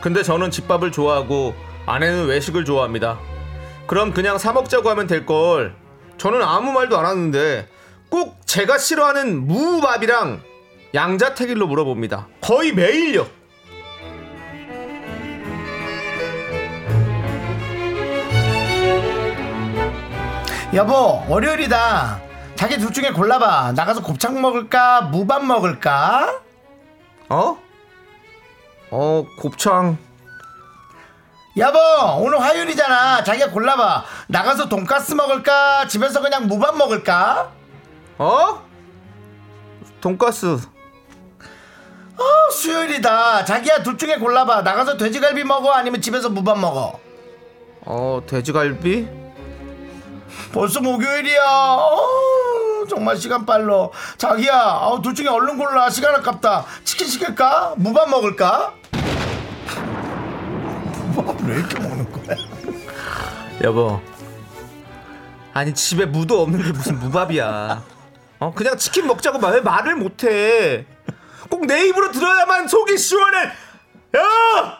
[0.00, 1.54] 근데 저는 집밥을 좋아하고
[1.86, 3.18] 아내는 외식을 좋아합니다.
[3.86, 5.74] 그럼 그냥 사 먹자고 하면 될 걸.
[6.16, 7.68] 저는 아무 말도 안 하는데
[8.08, 10.40] 꼭 제가 싫어하는 무밥이랑
[10.94, 12.28] 양자택일로 물어봅니다.
[12.40, 13.26] 거의 매일요.
[20.72, 22.20] 여보 월요일이다.
[22.56, 23.72] 자기 둘 중에 골라봐.
[23.72, 26.40] 나가서 곱창 먹을까 무밥 먹을까?
[27.28, 27.58] 어?
[28.90, 29.98] 어, 곱창.
[31.56, 31.78] 여보
[32.18, 33.22] 오늘 화요일이잖아.
[33.22, 34.04] 자기가 골라봐.
[34.26, 37.50] 나가서 돈가스 먹을까 집에서 그냥 무밥 먹을까?
[38.18, 38.62] 어?
[40.00, 40.58] 돈가스.
[42.16, 43.44] 어, 수요일이다.
[43.44, 44.62] 자기야 둘 중에 골라봐.
[44.62, 46.98] 나가서 돼지갈비 먹어 아니면 집에서 무밥 먹어.
[47.82, 49.08] 어, 돼지갈비?
[50.52, 51.40] 벌써 목요일이야.
[51.44, 52.00] 어,
[52.90, 53.88] 정말 시간 빨라.
[54.18, 55.88] 자기야, 어, 둘 중에 얼른 골라.
[55.90, 56.64] 시간 아깝다.
[56.84, 57.74] 치킨 시킬까?
[57.76, 58.74] 무밥 먹을까?
[61.46, 62.36] 왜 이렇게 먹는 거야?
[63.62, 64.00] 여보.
[65.52, 67.82] 아니 집에 무도 없는데 무슨 무밥이야.
[68.40, 70.86] 어 그냥 치킨 먹자고 말- 왜 말을 못해.
[71.50, 73.44] 꼭 내 입으로 들어야만 속이 시원해.
[74.16, 74.78] 야!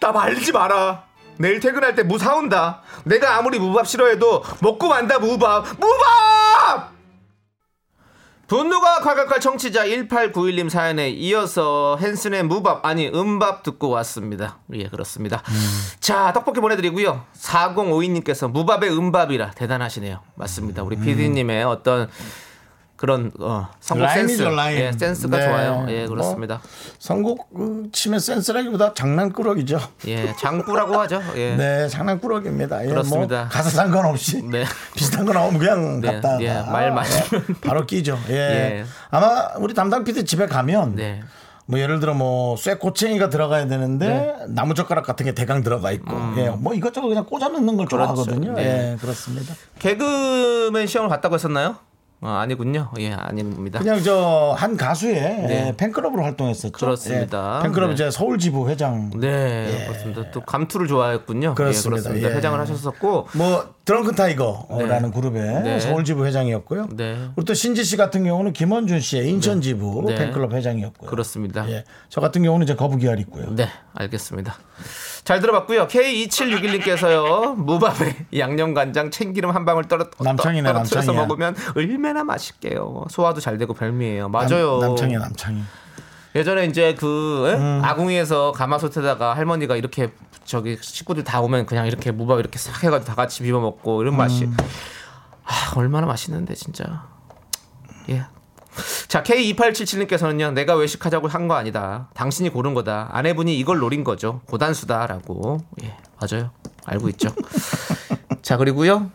[0.00, 1.04] 나 말리지 마라.
[1.38, 2.82] 내일 퇴근할 때 무 사온다.
[3.04, 5.66] 내가 아무리 무밥 싫어해도 먹고 만다 무밥.
[5.78, 6.92] 무밥!
[8.52, 14.58] 분노가 콸콸콸 청취자 1891님 사연에 이어서 헨슨의 무밥 아니 음밥 듣고 왔습니다.
[14.74, 15.42] 예 그렇습니다.
[16.00, 17.24] 자 떡볶이 보내드리고요.
[17.34, 20.20] 4052님께서 무밥의 음밥이라 대단하시네요.
[20.34, 20.82] 맞습니다.
[20.82, 22.10] 우리 PD님의 어떤
[23.02, 24.44] 그런 어, 선곡 센스.
[24.70, 25.44] 예, 센스가 네.
[25.44, 25.86] 좋아요.
[25.88, 26.60] 예, 그렇습니다.
[27.00, 29.80] 선곡 그, 치면 센스라기보다 장난꾸러기죠.
[30.06, 31.20] 예, 장꾸라고 하죠.
[31.34, 31.56] 예.
[31.56, 32.84] 네, 장난꾸러기입니다.
[32.84, 33.40] 예, 그렇습니다.
[33.40, 34.64] 뭐 가사 상관없이 네.
[34.94, 37.44] 비슷한 거 나오면 그냥 네, 갖다가 예, 말 맞으면.
[37.48, 38.16] 예, 바로 끼죠.
[38.28, 38.34] 예.
[38.78, 38.84] 예.
[39.10, 41.24] 아마 우리 담당 PD 집에 가면 네.
[41.66, 44.36] 뭐 예를 들어 뭐 쇠고챙이가 들어가야 되는데 네.
[44.46, 47.88] 나무젓가락 같은 게 대강 들어가 있고 예, 뭐 이것저것 그냥 꽂아 넣는 걸 음.
[47.88, 47.96] 그렇죠.
[47.96, 48.52] 좋아하거든요.
[48.52, 48.92] 네.
[48.92, 49.54] 예, 그렇습니다.
[49.80, 51.78] 개그맨 시험을 봤다고 했었나요?
[52.22, 52.90] 어, 아니군요.
[53.00, 53.80] 예, 아닙니다.
[53.80, 55.66] 그냥 저 한 가수의 네.
[55.68, 56.72] 예, 팬클럽으로 활동했었죠.
[56.72, 57.58] 그렇습니다.
[57.58, 57.94] 예, 팬클럽 네.
[57.94, 59.10] 이제 서울 지부 회장.
[59.10, 60.30] 네, 그렇습니다.
[60.30, 61.54] 또 감투를 좋아했군요.
[61.56, 61.98] 그렇습니다.
[61.98, 62.30] 예, 그렇습니다.
[62.30, 62.34] 예.
[62.36, 65.80] 회장을 하셨었고, 뭐 드렁큰 타이거라는 그룹의 네.
[65.80, 66.90] 서울 지부 회장이었고요.
[66.92, 67.16] 네.
[67.34, 70.14] 그리고 또 신지 씨 같은 경우는 김원준 씨의 인천 지부 네.
[70.14, 71.10] 팬클럽 회장이었고요.
[71.10, 71.68] 그렇습니다.
[71.70, 71.84] 예.
[72.08, 73.50] 저 같은 경우는 이제 거북이알 있고요.
[73.56, 74.54] 네, 알겠습니다.
[75.24, 75.86] 잘 들어봤고요.
[75.86, 81.22] K2761님께서요, 무밥에 양념간장 참기름 한 방울 떨어, 남창이네, 떨어뜨려서 남창이야.
[81.26, 83.04] 먹으면 얼마나 맛있게요.
[83.08, 84.28] 소화도 잘 되고 별미예요.
[84.28, 84.78] 맞아요.
[84.80, 85.62] 남, 창이 남창이.
[86.34, 87.54] 예전에 이제 그 예?
[87.56, 87.80] 음.
[87.84, 90.12] 아궁이에서 가마솥에다가 할머니가 이렇게
[90.44, 94.16] 저기 식구들 다 오면 그냥 이렇게 무밥 이렇게 싹 해가지고 다 같이 비벼 먹고 이런
[94.16, 94.56] 맛이 음.
[95.44, 97.04] 아 얼마나 맛있는데 진짜
[98.08, 98.24] 예.
[99.08, 105.58] 자 K2877님께서는요 내가 외식하자고 한 거 아니다 당신이 고른 거다 아내분이 이걸 노린 거죠 고단수다라고
[105.82, 106.50] 예 맞아요
[106.86, 107.28] 알고 있죠
[108.42, 109.10] 자 그리고요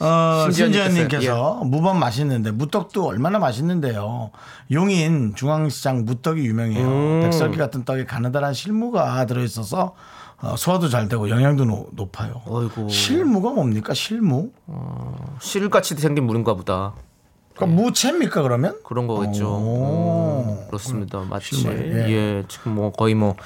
[0.00, 4.32] 어, 신지연님께서, 신지연님께서 무밥 맛있는데 무떡도 얼마나 맛있는데요.
[4.72, 6.84] 용인 중앙시장 무떡이 유명해요.
[6.84, 7.20] 음.
[7.22, 9.94] 백설기 같은 떡에 가느다란 실무가 들어있어서
[10.40, 12.42] 어, 소화도 잘 되고 영양도 노- 높아요.
[12.46, 12.88] 어이구.
[12.90, 13.94] 실무가 뭡니까?
[13.94, 14.50] 실무?
[15.40, 16.94] 실같이 생긴 물인가 보다
[17.54, 18.78] 그러니까 무채입니까 그러면?
[18.84, 19.46] 그런 거겠죠.
[19.48, 20.44] 오.
[20.48, 21.20] 음, 그렇습니다.
[21.20, 22.10] 마치 실물, 예.
[22.10, 22.44] 예.
[22.48, 23.36] 지금 뭐 거의 뭐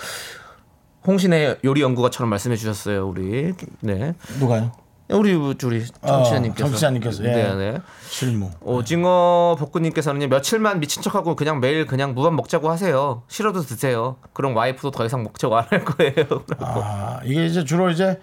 [1.06, 3.06] 홍신의 요리 연구가처럼 말씀해 주셨어요.
[3.08, 4.72] 우리 네 누가요?
[5.08, 7.28] 우리 우리 청취자님께서 어, 청취자님께서, 예.
[7.28, 7.78] 네, 네.
[8.08, 8.50] 실무.
[8.60, 13.22] 오징어 볶음님께서는 며칠만 미친 척하고 그냥 매일 그냥 무밥 먹자고 하세요.
[13.28, 14.16] 싫어도 드세요.
[14.32, 16.44] 그럼 와이프도 더 이상 먹자고 안 할 거예요.
[16.58, 18.20] 아, 이게 이제 주로 이제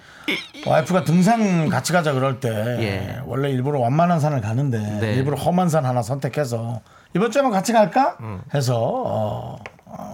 [0.66, 3.22] 와이프가 등산 같이 가자 그럴 때 예.
[3.26, 5.14] 원래 일부러 완만한 산을 가는데 네.
[5.16, 6.82] 일부러 험한 산 하나 선택해서
[7.16, 8.42] 이번 주에 한번 같이 갈까 음.
[8.54, 9.64] 해서 어, 어,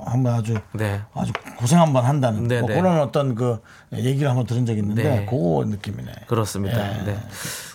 [0.10, 1.02] 한번 아주 네.
[1.14, 2.76] 아주 고생 한번 한다는 네, 뭐 네.
[2.76, 3.60] 그런 어떤 그
[3.94, 5.26] 얘기를 한번 들은 적이 있는데 네.
[5.26, 6.12] 그거 느낌이네.
[6.28, 6.78] 그렇습니다.
[7.06, 7.18] 네.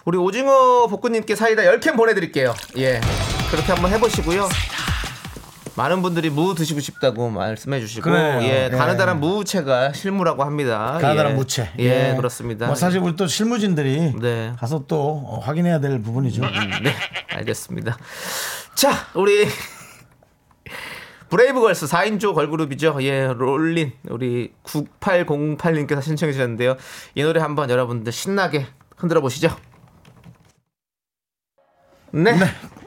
[0.04, 2.54] 우리 오징어 볶음님께 사이다 10캔 보내드릴게요.
[2.76, 3.00] 예.
[3.50, 4.48] 그렇게 한번 해보시고요.
[5.76, 8.40] 많은 분들이 무 드시고 싶다고 말씀해 주시고 그래요.
[8.42, 8.76] 예, 예.
[8.76, 10.98] 가느다란 무채가 실무라고 합니다.
[11.00, 11.36] 가나다란 예.
[11.36, 11.70] 무채.
[11.78, 12.66] 예, 그렇습니다.
[12.66, 14.52] 뭐 사실 우리 또 실무진들이 네.
[14.58, 16.42] 가서 또 어, 확인해야 될 부분이죠.
[16.42, 16.94] 네,
[17.34, 17.96] 알겠습니다.
[18.76, 19.48] 자, 우리
[21.38, 22.98] 브레이브걸스 4인조 걸그룹이죠.
[23.00, 26.76] 예, Rollin 우리 9808님께서 신청해 주셨는데요.
[27.16, 29.48] 이 노래 한번 여러분들 신나게 흔들어 보시죠.
[32.12, 32.38] 네.
[32.38, 32.46] 네.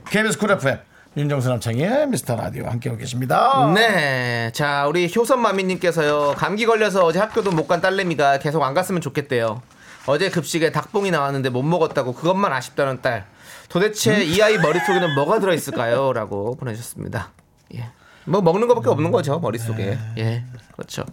[0.09, 0.79] KBS Cool FM
[1.17, 3.69] 윤정수 남창희 미스터 라디오 함께하고 계십니다.
[3.75, 4.49] 네.
[4.53, 6.35] 자, 우리 효선마미님께서요.
[6.37, 9.61] 감기 걸려서 어제 학교도 못 간 딸내미가 계속 안 갔으면 좋겠대요.
[10.05, 13.25] 어제 급식에 닭봉이 나왔는데 못 먹었다고 그것만 아쉽다는 딸.
[13.67, 16.13] 도대체 이 아이 머릿속에는 뭐가 들어있을까요?
[16.13, 17.31] 라고 보내주셨습니다.
[17.75, 17.89] 예.
[18.27, 19.97] 뭐 먹는 것밖에 없는 거죠, 머릿속에.
[20.17, 20.43] 예.
[20.75, 21.03] 그렇죠.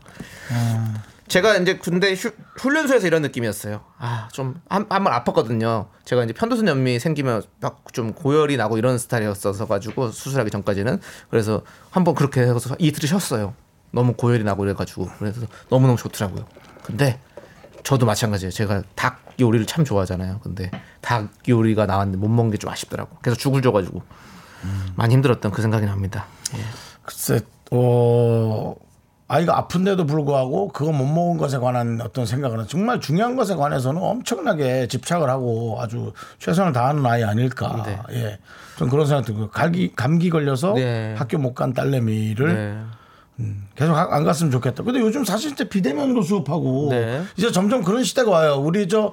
[1.27, 3.81] 제가 이제 군대 휴, 훈련소에서 이런 느낌이었어요.
[3.98, 5.87] 아, 좀, 한, 한 번 아팠거든요.
[6.05, 11.00] 제가 이제 편도선 연미 생기면 막 좀 고열이 나고 이런 스타일이었어서 가지고 수술하기 전까지는.
[11.31, 13.55] 그래서 한 번 그렇게 해서 이틀을 쉬었어요.
[13.92, 15.09] 너무 고열이 나고 이래가지고.
[15.18, 16.44] 그래서 너무너무 좋더라고요.
[16.83, 17.20] 근데
[17.85, 18.50] 저도 마찬가지예요.
[18.50, 20.40] 제가 닭 요리를 참 좋아하잖아요.
[20.42, 23.16] 근데 닭 요리가 나왔는데 못 먹는 게좀 아쉽더라고.
[23.22, 24.03] 그래서 죽을 줘가지고
[24.96, 26.27] 많이 힘들었던 그 생각이 납니다.
[26.57, 26.61] 예.
[27.05, 27.40] 글쎄,
[27.71, 28.75] 어,
[29.29, 34.87] 아이가 아픈데도 불구하고 그거 못 먹은 것에 관한 어떤 생각은 정말 중요한 것에 관해서는 엄청나게
[34.88, 37.83] 집착을 하고 아주 최선을 다하는 아이 아닐까.
[37.87, 37.99] 네.
[38.12, 38.38] 예.
[38.77, 41.14] 좀 그런 생각 들고 감기, 감기 걸려서 네.
[41.17, 42.55] 학교 못 간 딸내미를
[43.37, 43.47] 네.
[43.75, 44.83] 계속 하- 안 갔으면 좋겠다.
[44.85, 47.23] 근데 요즘 사실 이제 비대면으로 수업하고 네.
[47.37, 48.55] 이제 점점 그런 시대가 와요.
[48.57, 49.12] 우리 저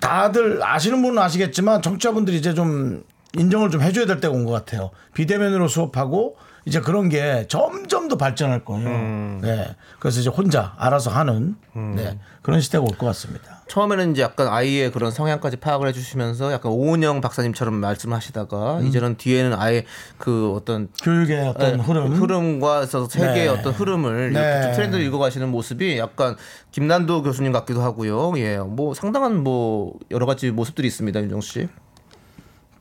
[0.00, 3.04] 다들 아시는 분은 아시겠지만 정치자분들이 이제 좀
[3.36, 4.90] 인정을 좀 해줘야 될 때가 온 것 같아요.
[5.14, 8.88] 비대면으로 수업하고 이제 그런 게 점점 더 발전할 거예요.
[8.88, 9.38] 음.
[9.40, 9.74] 네.
[10.00, 12.18] 그래서 이제 혼자 알아서 하는 네.
[12.42, 13.62] 그런 시대가 올 것 같습니다.
[13.68, 19.84] 처음에는 이제 약간 아이의 그런 성향까지 파악을 해주시면서 약간 오은영 박사님처럼 말씀하시다가 이제는 뒤에는 아예
[20.18, 22.12] 그 어떤 교육의 어떤 네, 흐름.
[22.12, 23.48] 흐름과 있어서 세계의 네.
[23.48, 24.62] 어떤 흐름을 이렇게 네.
[24.62, 26.36] 좀 트렌드를 읽어가시는 모습이 약간
[26.72, 28.32] 김난도 교수님 같기도 하고요.
[28.38, 31.68] 예, 뭐 상당한 뭐 여러 가지 모습들이 있습니다, 윤정 씨.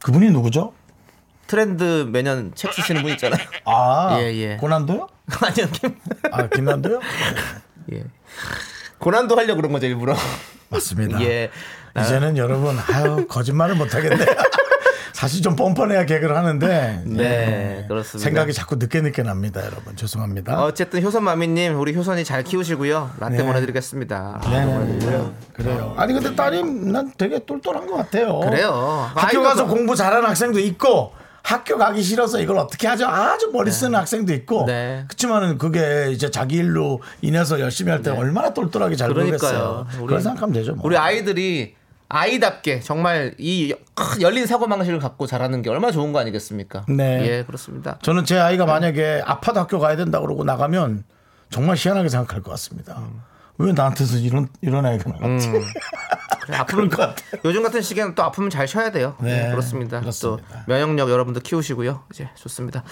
[0.04, 0.74] 그분이 누구죠?
[1.48, 3.40] 트렌드 매년 책 쓰시는 분 있잖아요.
[3.66, 4.58] 아, 예, 예.
[4.58, 5.08] 고난도요?
[5.42, 5.96] 아니요, 김.
[6.32, 7.00] 아, 김난도요?
[7.94, 8.04] 예.
[9.00, 10.16] 고난도 하려 고 그런 거죠 일부러.
[10.70, 11.22] 맞습니다.
[11.22, 11.52] 예.
[12.00, 14.26] 이제는 여러분 아유 거짓말을 못 하겠네.
[15.14, 17.24] 사실 좀 뻔뻔해야 개그를 하는데 네,
[17.84, 18.22] 예, 그렇습니다.
[18.26, 19.96] 생각이 자꾸 늦게 늦게 납니다, 여러분.
[19.96, 20.62] 죄송합니다.
[20.62, 23.12] 어쨌든 효선마미님 우리 효선이 잘 키우시고요.
[23.20, 23.44] 라떼 네.
[23.46, 24.42] 보내드리겠습니다.
[24.44, 25.94] 네, 그래요.
[25.96, 28.40] 아니 근데 딸이 난 되게 똘똘한 것 같아요.
[28.42, 29.10] 그래요.
[29.16, 31.14] 학교 아이고, 가서 그- 공부 잘하는 학생도 있고
[31.46, 33.08] 학교 가기 싫어서 이걸 어떻게 하죠?
[33.08, 34.66] 아주 머리 쓰는 학생도 있고.
[34.66, 35.04] 네.
[35.08, 39.86] 그렇지만은 그게 이제 자기 일로 인해서 열심히 할 때 얼마나 똘똘하게 잘 그러니까요.
[39.86, 39.88] 모르겠어요.
[40.08, 40.74] 그걸 생각하면 되죠.
[40.74, 40.82] 뭐.
[40.86, 41.76] 우리 아이들이
[42.10, 46.86] 아이답게 정말 이큰 열린 사고 방식을 갖고 자라는 게 얼마나 좋은 거 아니겠습니까?
[46.90, 47.28] 네.
[47.28, 48.00] 예, 그렇습니다.
[48.02, 51.04] 저는 제 아이가 만약에 아파도 학교 가야 된다 그러고 나가면
[51.52, 53.02] 정말 희한하게 생각할 것 같습니다.
[53.58, 55.50] 왜 나한테서 이런 이런 아이가 나갔지?
[56.42, 57.42] 그래, 아프면 것 같아요.
[57.46, 59.16] 요즘 같은 시기에는 또 아프면 잘 쉬어야 돼요.
[59.20, 60.00] 네, 네, 그렇습니다.
[60.00, 60.48] 그렇습니다.
[60.48, 62.04] 또 면역력 여러분들 키우시고요.
[62.12, 62.84] 이제 좋습니다.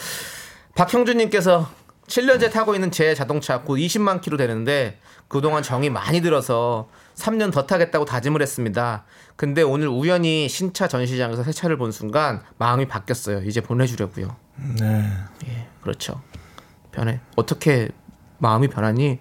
[0.76, 1.70] 박형준님께서
[2.08, 7.66] 7년째 타고 있는 제 자동차 곧 20만 킬로 되는데 그동안 정이 많이 들어서 3년 더
[7.66, 9.06] 타겠다고 다짐을 했습니다.
[9.36, 13.44] 근데 오늘 우연히 신차 전시장에서 새 차를 본 순간 마음이 바뀌었어요.
[13.44, 14.36] 이제 보내주려고요.
[14.80, 15.10] 네.
[15.48, 16.22] 예, 그렇죠.
[16.92, 17.20] 변해.
[17.36, 17.90] 어떻게
[18.38, 19.20] 마음이 변하니?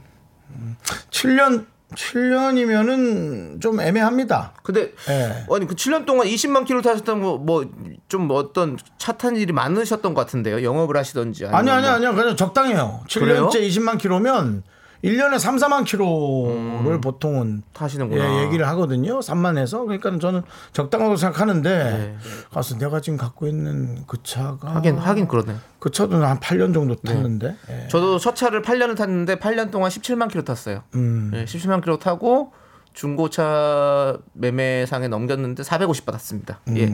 [1.10, 4.52] 7년 7년이면은 좀 애매합니다.
[4.62, 5.44] 근데 예.
[5.54, 10.62] 아니 그 7년 동안 20만 킬로 타셨던 거뭐좀 어떤 차 탄 일이 많으셨던 것 같은데요.
[10.62, 12.14] 영업을 하시던지 아니 아니 뭐- 아니요.
[12.14, 13.02] 그냥 적당해요.
[13.12, 13.48] 그래요?
[13.50, 14.62] 7년째 20만 킬로면
[15.04, 17.62] 1년에 3, 4만 킬로를 보통은 음.
[17.72, 18.24] 타시는구나.
[18.24, 19.18] 예, 얘기를 하거든요.
[19.18, 19.84] 3만에서.
[19.84, 22.16] 그러니까 저는 적당하다고 생각하는데
[22.52, 24.74] 가서 내가 지금 갖고 있는 그 차가 네.
[24.74, 25.56] 하긴 하긴 그러네.
[25.80, 27.56] 그 차도 한 8년 정도 탔는데.
[27.68, 27.88] 예.
[27.88, 30.84] 저도 첫 차를 8년을 탔는데 8년 동안 17만 킬로 탔어요.
[30.94, 31.32] 음.
[31.34, 32.52] 예, 17만 킬로 타고
[32.94, 36.60] 중고차 매매상에 넘겼는데 450 받았습니다.
[36.76, 36.86] 예.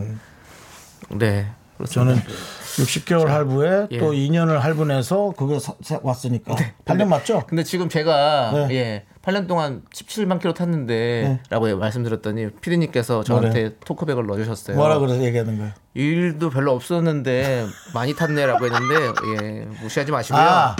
[1.10, 1.52] 네.
[1.76, 2.14] 그렇습니다.
[2.14, 2.22] 저는
[2.76, 3.98] 60개월 할부에 예.
[3.98, 6.54] 또 2년을 할부내서 그거 사- 사- 왔으니까
[6.84, 7.44] 8년 맞죠?
[7.48, 8.74] 근데 지금 제가 네.
[8.76, 14.76] 예 8년 동안 17만 킬로 탔는데라고 말씀드렸더니 피디님께서 저한테 토크백을 넣어주셨어요.
[14.76, 15.72] 뭐라 그래서 얘기하는 거예요?
[15.94, 18.94] 일도 별로 없었는데 많이 탔네라고 했는데
[19.42, 20.40] 예 무시하지 마시고요.
[20.40, 20.76] 아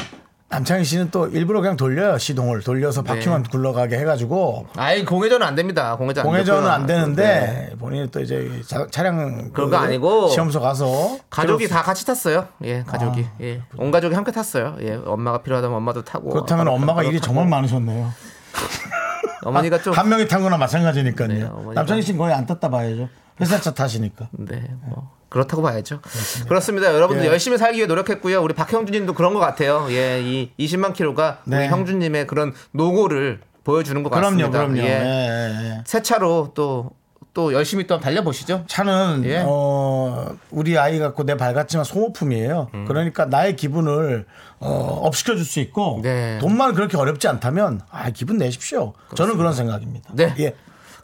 [0.51, 3.09] 남창희 씨는 또 일부러 그냥 돌려요 시동을 돌려서 네.
[3.09, 5.95] 바퀴만 굴러가게 해가지고 아이 공회전은 안 됩니다.
[5.97, 6.71] 공회전 안 공회전은.
[6.71, 6.95] 안 네.
[6.95, 12.49] 되는데 본인이 또 이제 자- 차량 그런 그거 아니고 시험소 가서 가족이 다 같이 탔어요.
[12.65, 14.77] 예, 가족이 예, 온 가족이 함께 탔어요.
[14.81, 18.11] 예, 엄마가 필요하다면 엄마도 타고 그렇다면 엄마가 타고 일이 정말 많으셨네요.
[19.45, 21.29] 어머니가 좀 한 명이 탄 거나 마찬가지니까요.
[21.29, 23.09] 네, 남창희 씨는 거의 안 탔다 봐야죠.
[23.41, 24.29] 회사 차 타시니까.
[24.33, 26.01] 네, 뭐 그렇다고 봐야죠.
[26.49, 26.95] 그렇습니다.
[26.95, 27.29] 여러분들 예.
[27.31, 28.43] 열심히 살기 위해 노력했고요.
[28.43, 29.87] 우리 박형준님도 그런 것 같아요.
[29.91, 31.69] 예, 이 20만 킬로가 우리 네.
[31.69, 34.51] 형준님의 그런 노고를 보여주는 것 그럼요, 같습니다.
[34.51, 34.79] 그럼요.
[34.79, 34.83] 예.
[34.83, 35.83] 예, 예, 예.
[35.85, 38.65] 새 차로 또또 열심히 또 달려보시죠.
[38.67, 39.43] 차는 예.
[39.47, 42.71] 어, 우리 아이 갖고 내 밝았지만 소모품이에요.
[42.73, 42.85] 음.
[42.87, 44.25] 그러니까 나의 기분을
[44.61, 46.39] 어, 업시켜 줄 수 있고 네.
[46.41, 48.95] 돈만 그렇게 어렵지 않다면 아, 기분 내십시오.
[49.15, 50.09] 저는 그런 생각입니다.
[50.15, 50.35] 네.
[50.39, 50.55] 예.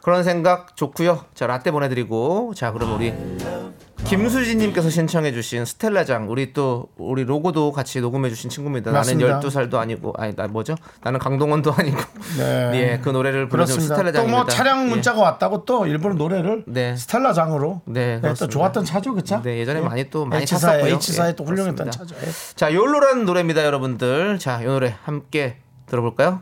[0.01, 1.25] 그런 생각 좋고요.
[1.33, 3.11] 자 라떼 보내드리고 자 그럼 우리
[4.05, 8.91] 김수진님께서 신청해주신 스텔라장 우리 또 우리 로고도 같이 녹음해주신 친구입니다.
[8.91, 9.27] 맞습니다.
[9.27, 10.75] 나는 12 살도 아니고 아니 나 뭐죠?
[11.01, 11.97] 나는 강동원도 아니고
[12.37, 12.71] 네.
[12.93, 13.95] 예, 그 노래를 부르는 그렇습니다.
[13.95, 14.37] 또 스텔라장입니다.
[14.37, 14.89] 뭐 차량 예.
[14.89, 16.95] 문자가 왔다고 또 일부러 노래를 네.
[16.95, 18.53] 스텔라장으로 네, 또 그렇습니다.
[18.53, 19.41] 좋았던 차죠, 그차?
[19.41, 20.93] 네, 예전에 많이 또 많이 H사에 탔었고요.
[20.93, 22.15] H사에 예, 또 훌륭했던 그렇습니다.
[22.15, 22.27] 차죠.
[22.27, 22.31] 예.
[22.55, 24.37] 자, YOLO라는 노래입니다, 여러분들.
[24.37, 26.41] 자, 이 노래 함께 들어볼까요?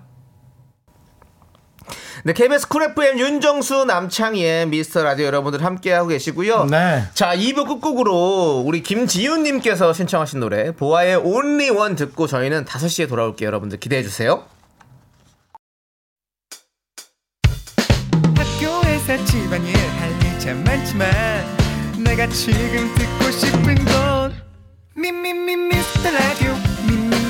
[2.25, 6.65] 네, KBS Cool FM 윤정수 남창희의 미스터 라디오 여러분들 함께하고 계시고요.
[6.71, 7.03] 네.
[7.13, 13.47] 자, 2부 끝곡으로 우리 김지윤님께서 신청하신 노래 보아의 Only One 듣고 저희는 5시에 돌아올게요.
[13.47, 14.45] 여러분들 기대해주세요.
[18.37, 21.11] 학교에서 집안일 할일참 많지만
[22.05, 24.43] 내가 지금 듣고 싶은 건
[24.95, 26.53] 미 미 미 미스터 라디오
[26.87, 27.22] 미미미 미미미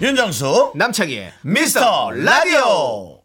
[0.00, 3.17] 윤정수 남창희의 미스터 라디오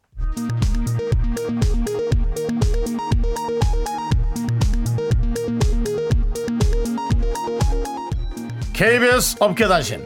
[8.74, 10.02] KBS 업계단신.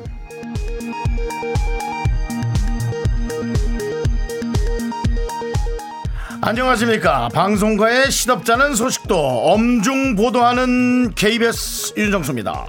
[6.41, 7.29] 안녕하십니까.
[7.29, 12.65] 방송가의 시덥잖은 소식도 엄중 보도하는 KBS 윤정수입니다.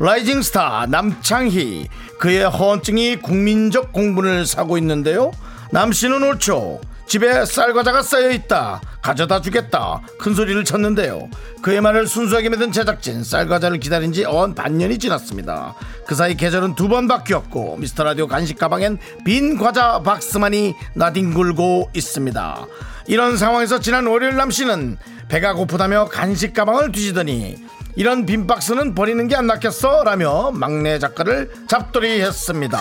[0.00, 5.30] rising star 남창희 그의 허언증이 국민적 공분을 사고 있는데요.
[5.70, 8.80] 남씨는 옳죠 집에 쌀과자가 쌓여 있다.
[9.00, 10.02] 가져다 주겠다.
[10.18, 11.28] 큰 소리를 쳤는데요.
[11.62, 15.74] 그의 말을 순수하게 믿은 제작진 쌀과자를 기다린 지 어언 반년이 지났습니다.
[16.06, 22.66] 그 사이 계절은 두 번 바뀌었고 미스터 라디오 간식 가방엔 빈 과자 박스만이 나뒹굴고 있습니다.
[23.06, 24.96] 이런 상황에서 지난 월요일 남 씨는
[25.28, 27.56] 배가 고프다며 간식 가방을 뒤지더니
[27.96, 30.02] 이런 빈 박스는 버리는 게 안 낫겠어?
[30.04, 32.78] 라며 막내 작가를 잡돌이했습니다.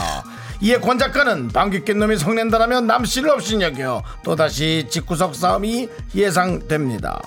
[0.62, 7.22] 이에 권 작가는 방귀 낀 놈이 성낸다라며 남씨를 없인 여겨 또다시 집구석 싸움이 예상됩니다.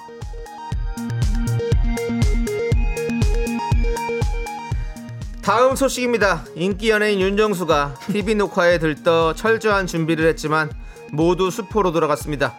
[5.43, 6.45] 다음 소식입니다.
[6.57, 10.71] 인기 연예인 윤정수가 TV 녹화에 들떠 철저한 준비를 했지만
[11.11, 12.55] 모두 수포로 돌아갔습니다.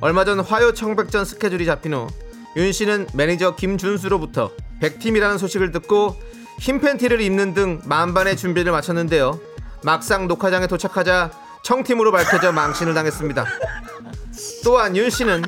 [0.00, 2.26] 얼마 전 화요 청백전 스케줄이 잡힌 후
[2.56, 4.50] 윤 씨는 매니저 김준수로부터
[4.80, 6.16] 100팀이라는 소식을 듣고
[6.58, 9.38] 흰 팬티를 입는 등 만반의 준비를 마쳤는데요.
[9.82, 11.30] 막상 녹화장에 도착하자
[11.62, 13.44] 청팀으로 밝혀져 망신을 당했습니다.
[14.64, 15.42] 또한 윤 씨는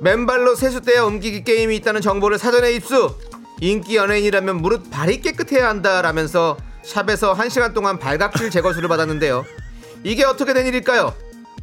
[0.00, 3.16] 맨발로 세수대야 옮기기 게임이 있다는 정보를 사전에 입수.
[3.60, 9.44] 인기 연예인이라면 무릇 발이 깨끗해야 한다라면서 샵에서 1시간 동안 발각질 제거수를 받았는데요.
[10.02, 11.14] 이게 어떻게 된 일일까요?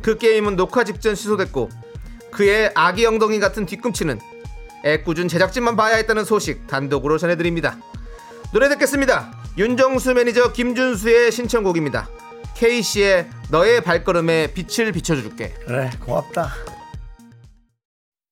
[0.01, 1.69] 그 게임은 녹화 직전 취소됐고
[2.31, 4.19] 그의 아기 엉덩이 같은 뒤꿈치는
[4.85, 7.77] 애꿎은 제작진만 봐야 했다는 소식 단독으로 전해드립니다.
[8.53, 9.38] 노래 듣겠습니다.
[9.59, 12.07] 윤정수 매니저 김준수의 신청곡입니다.
[12.55, 15.53] K씨의 너의 발걸음에 빛을 비춰줄게.
[15.65, 16.53] 그래 고맙다.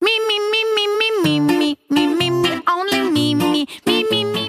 [0.01, 1.56] Me,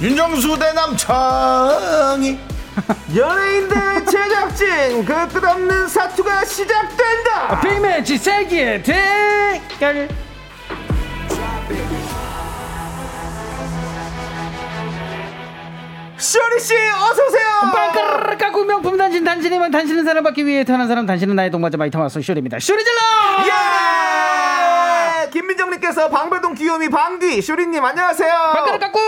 [0.00, 2.38] 윤정수 대 남창이.
[3.14, 7.60] 연예인 대 제작진 그 끝없는 사투가 시작된다!
[7.60, 10.08] 빅매치 세기의 대결.
[16.16, 17.46] 쇼리씨 어서오세요!
[17.72, 22.20] 빵까르르 까고 명품 단신 단신이면 단신은 사랑받기 위해 태어난 사람 단신은 나의 동반자 마이티 마우스
[22.20, 22.58] 쇼리입니다.
[22.60, 22.98] 쇼리 질러!
[23.46, 23.79] 예!
[25.80, 28.30] 김민정님께서 방배동 귀요미 방귀 쇼리님 안녕하세요.
[28.54, 29.00] 빵까르 깎고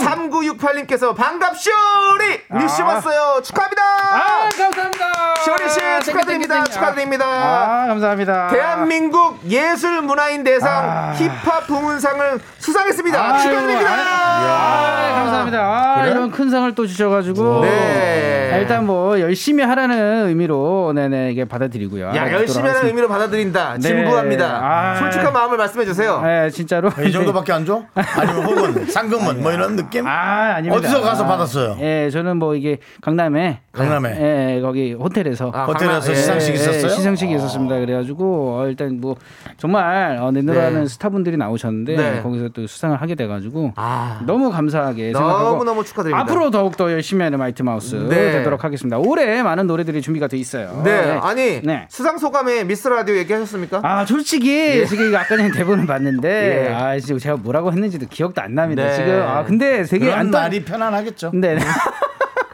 [0.00, 2.40] 3968님께서 반갑 쇼리!
[2.50, 2.84] 아.
[2.84, 3.42] 왔어요.
[3.42, 3.82] 축하합니다.
[3.82, 5.34] 아 감사합니다.
[5.44, 6.64] 쇼리 씨 축하드립니다.
[6.64, 7.24] 축하드립니다.
[7.26, 8.48] 아 감사합니다.
[8.48, 11.14] 대한민국 예술문화인 대상 아.
[11.14, 15.58] 힙합 부문상을 수상했습니다 축하드립니다 아, 감사합니다.
[15.60, 16.10] 아, 그래?
[16.10, 17.60] 이런 큰 상을 또 주셔가지고.
[17.62, 18.50] 네.
[18.54, 22.06] 아, 일단 뭐 열심히 하라는 의미로 네네 이게 받아들이고요.
[22.14, 22.86] 야 열심히 하는.
[22.86, 23.80] 의미로 받아들인다 네.
[23.80, 24.96] 진부합니다 아.
[24.96, 26.90] 솔직한 마음을 말씀해 주세요 네, 진짜로.
[27.04, 27.82] 이 정도밖에 안 줘?
[27.94, 30.06] 아니면 혹은 상금은 뭐 이런 느낌?
[30.06, 30.76] 아, 아닙니다.
[30.76, 31.76] 어디서 가서 받았어요?
[31.80, 34.56] 예, 저는 뭐 이게 강남에 강남에?
[34.56, 36.14] 예, 거기 호텔에서 아, 호텔에서 강남, 예.
[36.14, 36.88] 시상식 있었어요?
[36.90, 37.78] 시상식이 있었습니다.
[37.80, 39.16] 그래가지고 어, 일단 뭐
[39.58, 40.86] 정말 어, 내노라는 네.
[40.88, 42.22] 스타분들이 나오셨는데 네.
[42.22, 44.20] 거기서 또 수상을 하게 돼가지고 아.
[44.26, 46.22] 너무 감사하게 생각하고 너무 너무 축하드립니다.
[46.22, 48.30] 앞으로 더욱 더 열심히 하는 마이티 마우스 네.
[48.32, 48.96] 되도록 하겠습니다.
[48.98, 50.80] 올해 많은 노래들이 준비가 돼 있어요.
[50.84, 51.86] 네, 아니 네.
[51.90, 53.80] 수상 소감에 미스터 라디오 얘기하셨습니까?
[53.82, 56.72] 아 솔직히 지금 이거 아까 전에 대본을 봤는데 예.
[56.72, 58.84] 아 지금 제가 뭐라고 했는지도 기억도 안 납니다.
[58.86, 58.94] 네.
[58.94, 61.32] 지금 아 근데 되게 안 떠- 말이 편안하겠죠.
[61.34, 61.58] 네.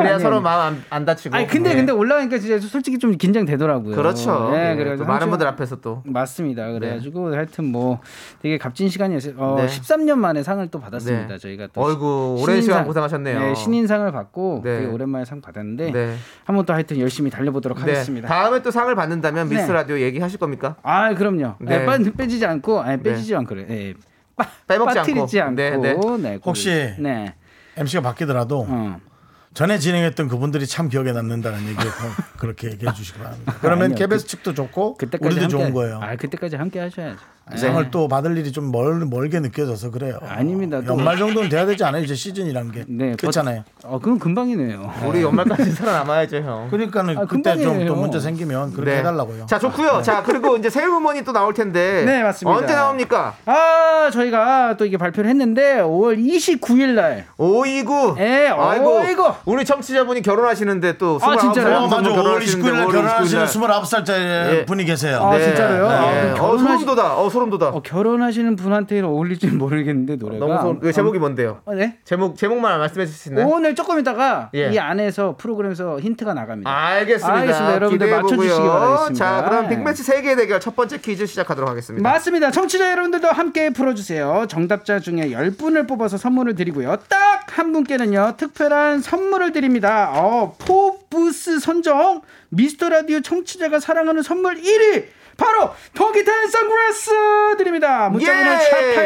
[0.01, 0.41] 그래야 아니, 서로.
[0.41, 1.37] 마음 안, 안 다치고.
[1.37, 1.77] 아니 근데 네.
[1.77, 3.95] 근데 올라가니까 진짜 솔직히 좀 긴장되더라고요.
[3.95, 4.51] 그렇죠.
[4.51, 6.03] 네, 예, 그래가지고 또 많은 분들 앞에서 또.
[6.07, 6.71] 맞습니다.
[6.73, 8.01] 그래가지고 하여튼 뭐
[8.43, 9.35] 되게 값진 시간이었어요.
[9.37, 9.67] 어, 네.
[9.67, 11.29] 13년 만에 상을 또 받았습니다.
[11.35, 11.39] 네.
[11.39, 13.39] 저희가 또 어이구, 오랜 시간 고생하셨네요.
[13.41, 14.79] 네, 신인상을 받고 네.
[14.81, 16.15] 되게 오랜만에 상 받았는데 네.
[16.45, 17.83] 한번 또 하여튼 열심히 달려보도록 네.
[17.85, 18.29] 하겠습니다.
[18.29, 19.73] 다음에 또 상을 받는다면 미스 네.
[19.73, 20.77] 라디오 얘기하실 겁니까?
[20.83, 21.55] 아 그럼요.
[21.61, 21.79] 네.
[21.79, 21.87] 네.
[21.87, 23.67] 빠, 빼지지 않고 아니, 빼지지 않고 그래.
[23.71, 23.95] 예.
[24.37, 25.21] 빠, 빼먹지 않고.
[25.21, 25.55] 않고.
[25.55, 26.37] 네, 네, 네.
[26.39, 27.35] 그- 혹시 네.
[27.77, 29.01] MC가 바뀌더라도 어.
[29.53, 31.85] 전에 진행했던 그분들이 참 기억에 남는다는 얘기 꼭
[32.39, 33.57] 그렇게 얘기해 주시기 바랍니다.
[33.61, 33.97] 그러면 아니요.
[33.97, 36.01] KBS 측도 좋고 우리도 좋은 거예요.
[36.01, 37.19] 아 그때까지 함께 하셔야죠.
[37.57, 40.19] 상을 또 받을 일이 좀 멀, 멀게 느껴져서 그래요.
[40.29, 40.81] 아닙니다.
[40.87, 42.05] 또- 연말 정도는 돼야 되지 않아요?
[42.05, 42.85] 이제 시즌이란 게.
[42.87, 43.65] 네, 그렇잖아요.
[43.83, 44.93] 어, 그건 금방이네요.
[45.07, 46.69] 우리 연말까지 살아남아야죠, 형.
[46.71, 47.85] 그러니까는 아, 그때 좀.
[47.87, 49.47] 또 문제 생기면 그렇게 해달라고요.
[49.47, 50.01] 자, 좋고요.
[50.03, 52.05] 자, 그리고 이제 새 음원이 또 나올 텐데.
[52.07, 52.57] 네, 맞습니다.
[52.57, 53.35] 언제 나옵니까?
[53.47, 58.15] 아, 저희가 또 이게 발표를 했는데 5월 29일 날 529.
[58.21, 59.01] 예, 아이고.
[59.01, 59.33] 어이구.
[59.47, 61.77] 우리 청취자분이 결혼하시는데 또 아, 29살 진짜요?
[61.79, 62.09] 어, 맞아.
[62.11, 64.19] 5월 29일 날 결혼하시는 29살짜리
[64.61, 64.65] 예.
[64.67, 65.19] 분이 계세요.
[65.21, 65.89] 아, 진짜로요?
[65.89, 66.33] 아, 네.
[66.35, 67.17] 그럼 어, 결혼하시- 소름 돋아.
[67.21, 67.69] 어, 소름 돋아.
[67.71, 70.79] 어, 결혼하시는 분한테는 어울릴지 모르겠는데 노래가 너무 소름.
[70.83, 71.61] 왜 제목이 뭔데요?
[71.65, 71.99] 어, 네?
[72.05, 73.47] 제목 제목만 말씀해 주실 수 있나요?
[73.49, 74.71] 오늘 조금 있다가 예.
[74.73, 76.71] 이 안에서 프로그램에서 힌트가 나갑니다.
[76.71, 77.33] 알겠습니다.
[77.41, 77.75] 알겠습니다.
[77.77, 78.71] 여러분들 맞춰 주시기 보고요.
[78.73, 79.15] 바라겠습니다.
[79.15, 79.77] 자, 그럼 네.
[79.77, 82.07] 빅매치 세계 대결 첫 번째 퀴즈 시작하도록 하겠습니다.
[82.07, 82.51] 맞습니다.
[82.51, 84.45] 청취자 여러분들도 함께 풀어 주세요.
[84.49, 86.97] 정답자 중에 10분을 뽑아서 선물을 드리고요.
[87.09, 90.11] 딱 한 분께는요, 특별한 선물을 드립니다.
[90.15, 95.05] 어, 포부스 선정 미스터 라디오 청취자가 사랑하는 선물 1위!
[95.41, 97.11] 바로 통기타 선글라스
[97.57, 98.11] 드립니다.
[98.11, 98.59] 문자번호 예!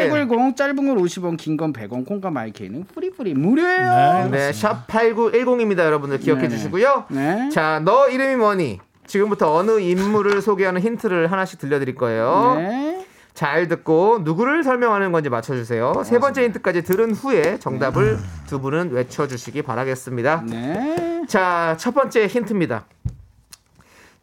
[0.09, 4.27] 샵8910 짧은 건 50원, 긴 건 100원, 콩과 마이케이는 free free 무료예요.
[4.29, 5.79] 네, 샵 8910입니다.
[5.79, 6.49] 여러분들 기억해 네.
[6.49, 7.05] 주시고요.
[7.09, 7.49] 네.
[7.53, 8.79] 자, 너 이름이 뭐니?
[9.07, 12.55] 지금부터 어느 인물을 소개하는 힌트를 하나씩 들려드릴 거예요.
[12.57, 13.05] 네.
[13.33, 16.03] 잘 듣고 누구를 설명하는 건지 맞춰주세요.
[16.05, 18.17] 세 번째 힌트까지 들은 후에 정답을
[18.47, 20.43] 두 분은 외쳐주시기 바라겠습니다.
[20.49, 21.23] 네.
[21.27, 22.85] 자, 첫 번째 힌트입니다.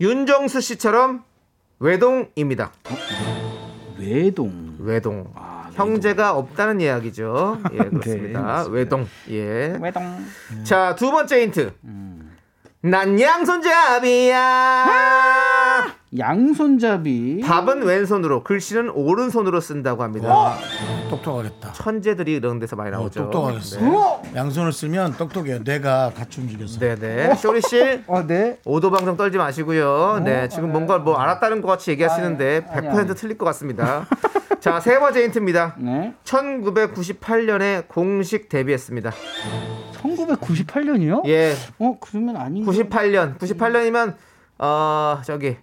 [0.00, 1.24] 윤정수 씨처럼
[1.82, 2.70] 외동입니다.
[3.98, 4.76] 외동.
[4.78, 5.34] 외동.
[5.74, 7.58] 형제가 없다는 이야기죠.
[7.72, 8.62] 예, 그렇습니다.
[8.64, 8.70] 네.
[8.70, 9.08] 외동.
[9.30, 9.76] 예.
[9.82, 10.24] 외동.
[10.62, 11.72] 자, 두 번째 힌트.
[11.84, 12.36] 음.
[12.82, 14.86] 난 양손잡이야.
[16.18, 17.40] 양손잡이.
[17.40, 20.56] 밥은 왼손으로, 글씨는 오른손으로 쓴다고 합니다.
[21.08, 21.72] 똑똑하겠다.
[21.72, 23.24] 천재들이 이런 데서 많이 어, 나오죠.
[23.24, 23.80] 똑똑하겠어.
[23.80, 24.32] 네.
[24.34, 25.60] 양손을 쓰면 똑똑해요.
[25.64, 26.78] 뇌가 같이 움직여서.
[26.80, 27.34] 네네.
[27.36, 28.02] 쇼리 씨.
[28.06, 28.58] 어, 네.
[28.64, 30.20] 오도방정 떨지 마시고요.
[30.24, 33.14] 네, 지금 뭔가 뭐 알았다는 것 같이 얘기하시는데 아니, 100% 아니.
[33.14, 34.06] 틀릴 것 같습니다.
[34.60, 35.76] 자, 세 번째 힌트입니다.
[35.78, 36.12] 네.
[36.24, 39.10] 1998년에 공식 데뷔했습니다.
[40.02, 41.26] 1998년이요?
[41.26, 43.38] 예, 어, 그러면 아닌 98년.
[43.38, 44.14] 98년이면
[44.58, 45.56] 어 저기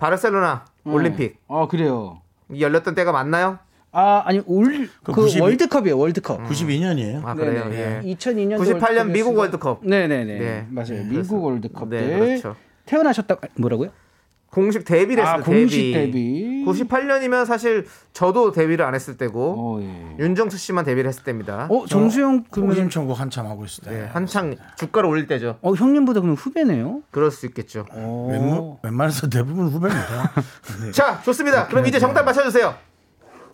[0.00, 2.20] 바르셀로나 올림픽 아, 그래요.
[2.58, 3.58] 열렸던 때가 맞나요?
[3.92, 6.42] 아, 아니 올 그, 그 92 월드컵이에요, 월드컵.
[6.48, 7.24] 92년이에요.
[7.24, 7.64] 아 그래요.
[7.72, 8.00] 예.
[8.04, 9.80] 2002년 98년 미국 월드컵.
[9.84, 10.38] 네, 네, 네.
[10.38, 10.66] 네.
[10.70, 10.88] 맞아요.
[10.88, 12.56] 네, 미국 그래서- 월드컵 네, 때 그렇죠.
[12.86, 13.90] 태어나셨다 뭐라고요?
[14.50, 15.44] 공식 데뷔를 아, 했어요.
[15.44, 16.64] 공식 데뷔.
[16.66, 20.16] 98년이면 사실 저도 데뷔를 안 했을 때고 어, 예.
[20.24, 21.68] 윤정수 씨만 데뷔를 했을 때입니다.
[21.70, 23.90] 어, 정수영 그러면 호심 천국 한참 하고 있을 때.
[23.90, 25.56] 네, 한창 주가를 올릴 때죠.
[25.62, 27.02] 어, 형님보다 그럼 후배네요.
[27.12, 27.86] 그럴 수 있겠죠.
[27.92, 28.28] 어.
[28.82, 30.32] 웬, 웬만해서 대부분 후배입니다.
[30.92, 31.68] 자, 좋습니다.
[31.68, 32.74] 그럼 이제 정답 맞춰 주세요.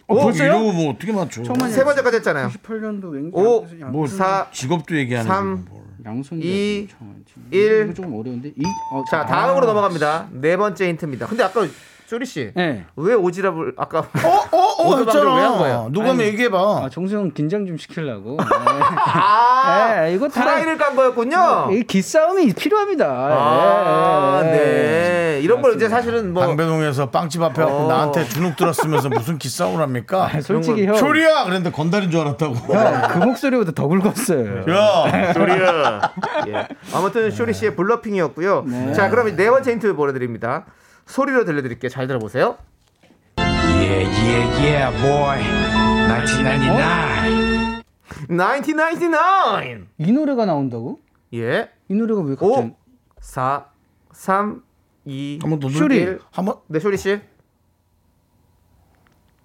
[0.08, 0.46] 어, 벌써요?
[0.46, 1.42] 이러고 뭐 어떻게 맞춰?
[1.68, 2.48] 세 번째까지 했잖아요.
[2.48, 5.82] 98년도 왠지 오, 양- 뭐 사, 직업도 얘기하는 삼, 뭘.
[6.06, 7.34] 양손잡이 이, 청아지.
[7.50, 7.84] 일.
[7.84, 8.52] 이거 조금 어려운데.
[8.56, 9.26] 이, 어, 자, 아.
[9.26, 10.28] 다음으로 넘어갑니다.
[10.32, 11.26] 네 번째 힌트입니다.
[11.26, 11.66] 근데 아까
[12.06, 12.84] 쇼리 씨, 네.
[12.94, 15.74] 왜 오지랖을 아까 어, 어, 어, 오도방정 왜한 거예요?
[15.74, 15.88] 했잖아.
[15.90, 16.82] 누가 하면 얘기해 봐.
[16.84, 18.36] 아, 정수영 긴장 좀 시키려고.
[18.46, 21.70] 아, 네, 이거 다- 후라이를 깐 거였군요.
[21.72, 23.06] 이 기싸움이 필요합니다.
[23.08, 24.52] 아, 예, 예.
[24.52, 25.40] 네.
[25.42, 27.86] 이런 걸 이제 사실은 뭐 방배동에서 빵집 앞에 어.
[27.88, 30.30] 나한테 주눅 들었으면서 무슨 기싸움을 합니까?
[30.42, 31.42] 솔직히 형, 쇼리야!
[31.44, 32.54] 그랬는데 건달인 줄 알았다고.
[32.54, 34.64] 형, 그 목소리보다 더 굵었어요.
[34.70, 35.32] 야!
[35.32, 36.00] 쇼리야.
[36.48, 36.68] 예.
[36.94, 38.64] 아무튼 쇼리 씨의 블러핑이었고요.
[38.94, 40.66] 자, 그럼 네 번째 힌트 보내 드립니다.
[41.06, 41.88] 소리로 들려드릴게요.
[41.88, 42.58] 잘 들어보세요.
[43.38, 45.38] Yeah, yeah, yeah, boy.
[46.08, 47.82] 1999.
[48.28, 49.86] 1999.
[49.98, 51.00] 이 노래가 나온다고?
[51.34, 51.70] 예.
[51.88, 52.68] 이 노래가 왜 갑자기?
[52.68, 52.76] 5,
[53.20, 53.66] 4,
[54.12, 54.62] 3,
[55.04, 56.18] 2, 한번 더 쇼리.
[56.32, 57.20] 한번 네, 쇼리 씨.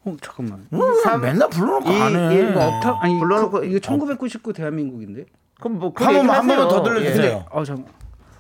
[0.04, 0.68] 어, 잠깐만.
[0.74, 0.80] 음,
[1.22, 2.36] 맨날 불러놓고 이, 안 해.
[2.36, 5.26] 일, 이거 억타 아니 불러놓고- 그, 이거 1999 대한민국인데.
[5.60, 7.24] 그럼 뭐한 번만 한 번만 더 들려주세요.
[7.32, 7.46] 예.
[7.52, 7.86] 아, 잠깐.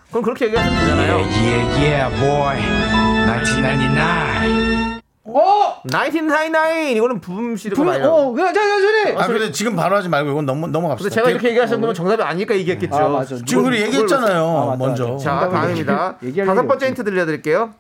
[0.09, 1.13] 그럼 그렇게 얘기하시면 되잖아요.
[1.17, 3.10] Yeah, yeah, yeah, boy.
[3.25, 5.01] 1999.
[5.89, 8.05] 1999 이거는 부음 분, 맞아요.
[8.11, 9.17] 어, 야, 자, 야, 소리.
[9.17, 11.03] 아, 근데 지금 바로 하지 말고 이건 넘, 넘어갑시다.
[11.09, 12.95] 근데 제가 이렇게 얘기하시는 거면 정답이 아니니까 얘기했겠죠.
[12.95, 13.35] 아, 맞아.
[13.45, 14.45] 지금 우리 얘기했잖아요.
[14.45, 15.17] 아, 맞다, 먼저.
[15.17, 16.17] 자, 다음입니다.
[16.45, 16.87] 다섯 번째.
[16.87, 17.73] 힌트 들려 드릴게요.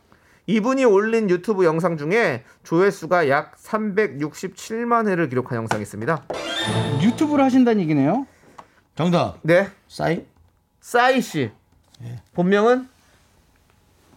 [0.47, 6.23] 이분이 올린 유튜브 영상 중에 조회수가 약 367만 회를 기록한 영상이 있습니다.
[7.01, 8.25] 유튜브를 하신다는 얘기네요.
[8.95, 9.37] 정답.
[9.43, 10.25] 네, 싸이?
[10.79, 11.51] 싸이 씨.
[12.33, 12.89] 본명은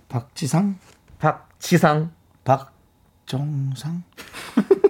[0.09, 0.77] 박지상?
[1.19, 2.13] 박지상.
[2.45, 4.03] 박정상?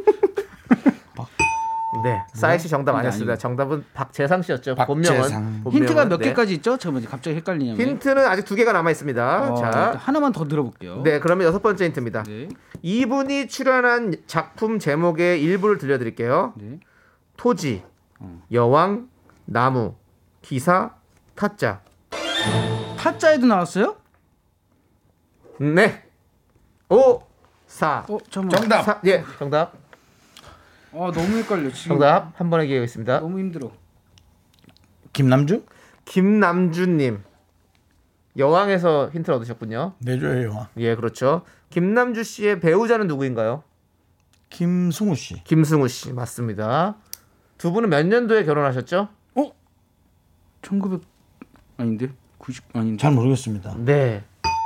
[2.02, 3.36] 네, 싸이 씨 정답 근데 아니었습니다.
[3.36, 4.74] 정답은 박재상 씨였죠.
[4.74, 4.86] 박재상.
[4.86, 5.62] 본명은.
[5.62, 5.72] 본명은.
[5.72, 6.24] 힌트가 몇 네.
[6.28, 6.76] 개까지 있죠?
[6.76, 7.80] 잠깐만 갑자기 헷갈리냐면.
[7.80, 9.52] 힌트는 아직 두 개가 남아 있습니다.
[9.52, 11.02] 어, 자, 하나만 더 들어볼게요.
[11.02, 12.24] 네, 그러면 여섯 번째 힌트입니다.
[12.24, 12.48] 네.
[12.82, 16.54] 이분이 출연한 작품 제목의 일부를 들려드릴게요.
[16.56, 16.80] 네.
[17.36, 17.84] 토지,
[18.52, 19.08] 여왕,
[19.44, 19.94] 나무,
[20.42, 20.94] 기사,
[21.36, 21.80] 타짜.
[22.98, 23.96] 타짜에도 나왔어요?
[25.60, 26.03] 네.
[26.88, 27.20] 5,
[27.66, 28.06] 4.
[28.08, 28.18] 어.
[28.30, 28.82] 정답.
[28.82, 29.72] 사, 예, 정답.
[30.92, 31.70] 아, 너무 헷갈려.
[31.72, 33.20] 지금 정답 한 번에 기회겠습니다.
[33.20, 33.72] 너무 힘들어.
[35.12, 35.64] 김남주?
[36.04, 37.22] 김남주님
[38.36, 39.94] 여왕에서 힌트를 얻으셨군요.
[40.00, 40.66] 내조의 여왕.
[40.76, 41.42] 예, 그렇죠.
[41.70, 43.62] 김남주 씨의 배우자는 누구인가요?
[44.50, 45.42] 김승우 씨.
[45.44, 46.96] 김승우 씨 맞습니다.
[47.58, 49.08] 두 분은 몇 년도에 결혼하셨죠?
[50.62, 51.02] 1900
[51.76, 52.08] 아닌데?
[52.38, 53.00] 90 아닌데.
[53.00, 53.74] 잘 모르겠습니다.
[53.78, 54.24] 네.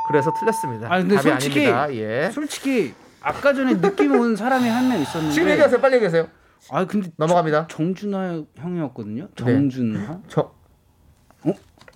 [0.09, 0.93] 그래서 틀렸습니다.
[0.93, 1.95] 아, 근데 답이 솔직히 아닙니다.
[2.27, 2.31] 예.
[2.31, 5.35] 솔직히 아까 전에 느낌 온 사람이 한 명 있었는데.
[5.35, 5.81] 지금 얘기하세요.
[5.81, 6.29] 빨리 얘기하세요.
[6.71, 7.67] 아, 근데 넘어갑니다.
[7.69, 9.29] 정준하 형이었거든요.
[9.37, 10.21] 정준하.
[10.29, 10.53] 저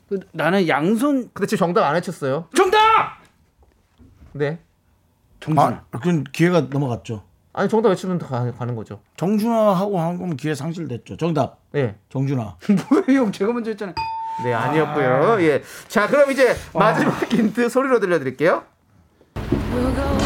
[0.09, 2.49] 그, 나는 양손 근데 지금 정답 안 해쳤어요.
[2.55, 2.79] 정답.
[4.33, 4.59] 네.
[5.41, 5.67] 정준하.
[5.69, 7.25] 아, 그건 기회가 넘어갔죠.
[7.55, 9.01] 아니 정답 외치면 가- 가는 거죠.
[9.17, 11.17] 정준하하고 한 거면 기회 상실됐죠.
[11.17, 11.59] 정답.
[11.73, 11.97] 네.
[12.11, 12.57] 정준하.
[13.07, 13.31] 뭐예요?
[13.31, 13.95] 제가 먼저 했잖아요.
[14.43, 15.37] 네, 아니었고요.
[15.43, 15.63] 예.
[15.89, 18.65] 자, 그럼 이제 마지막 힌트 소리로 들려드릴게요.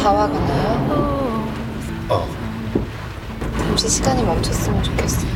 [0.01, 1.47] 다 와가나요?
[3.57, 5.27] 잠시 시간이 멈췄으면 좋겠어.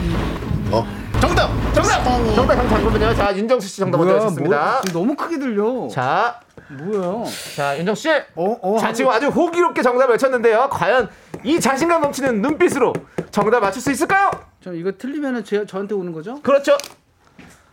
[1.20, 1.50] 정답.
[1.74, 1.84] 정답.
[1.84, 3.16] 시간이 정답 한 잠깐만요.
[3.16, 4.82] 자, 윤정수 씨 정답 먼저 하셨습니다.
[4.86, 5.88] 지금 너무 크게 들려.
[5.90, 7.26] 자, 뭐야?
[7.56, 8.10] 자, 윤정수 씨.
[8.36, 8.78] 어, 어.
[8.80, 10.70] 자, 지금 아주 호기롭게 정답 외쳤는데요.
[10.72, 11.10] 과연
[11.44, 12.94] 이 자신감 넘치는 눈빛으로
[13.30, 14.32] 정답 맞출 수 있을까요?
[14.64, 16.42] 저 이거 틀리면은 제, 저한테 오는 거죠?
[16.42, 16.78] 그렇죠.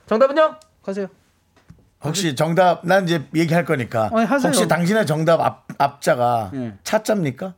[0.06, 0.56] 정답은요?
[0.88, 1.06] 가세요.
[2.02, 4.10] 혹시 정답 난 이제 얘기할 거니까.
[4.12, 4.48] 아니, 하세요.
[4.48, 6.74] 혹시 당신의 정답 앞 앞자가 예.
[6.82, 7.54] 차자입니까?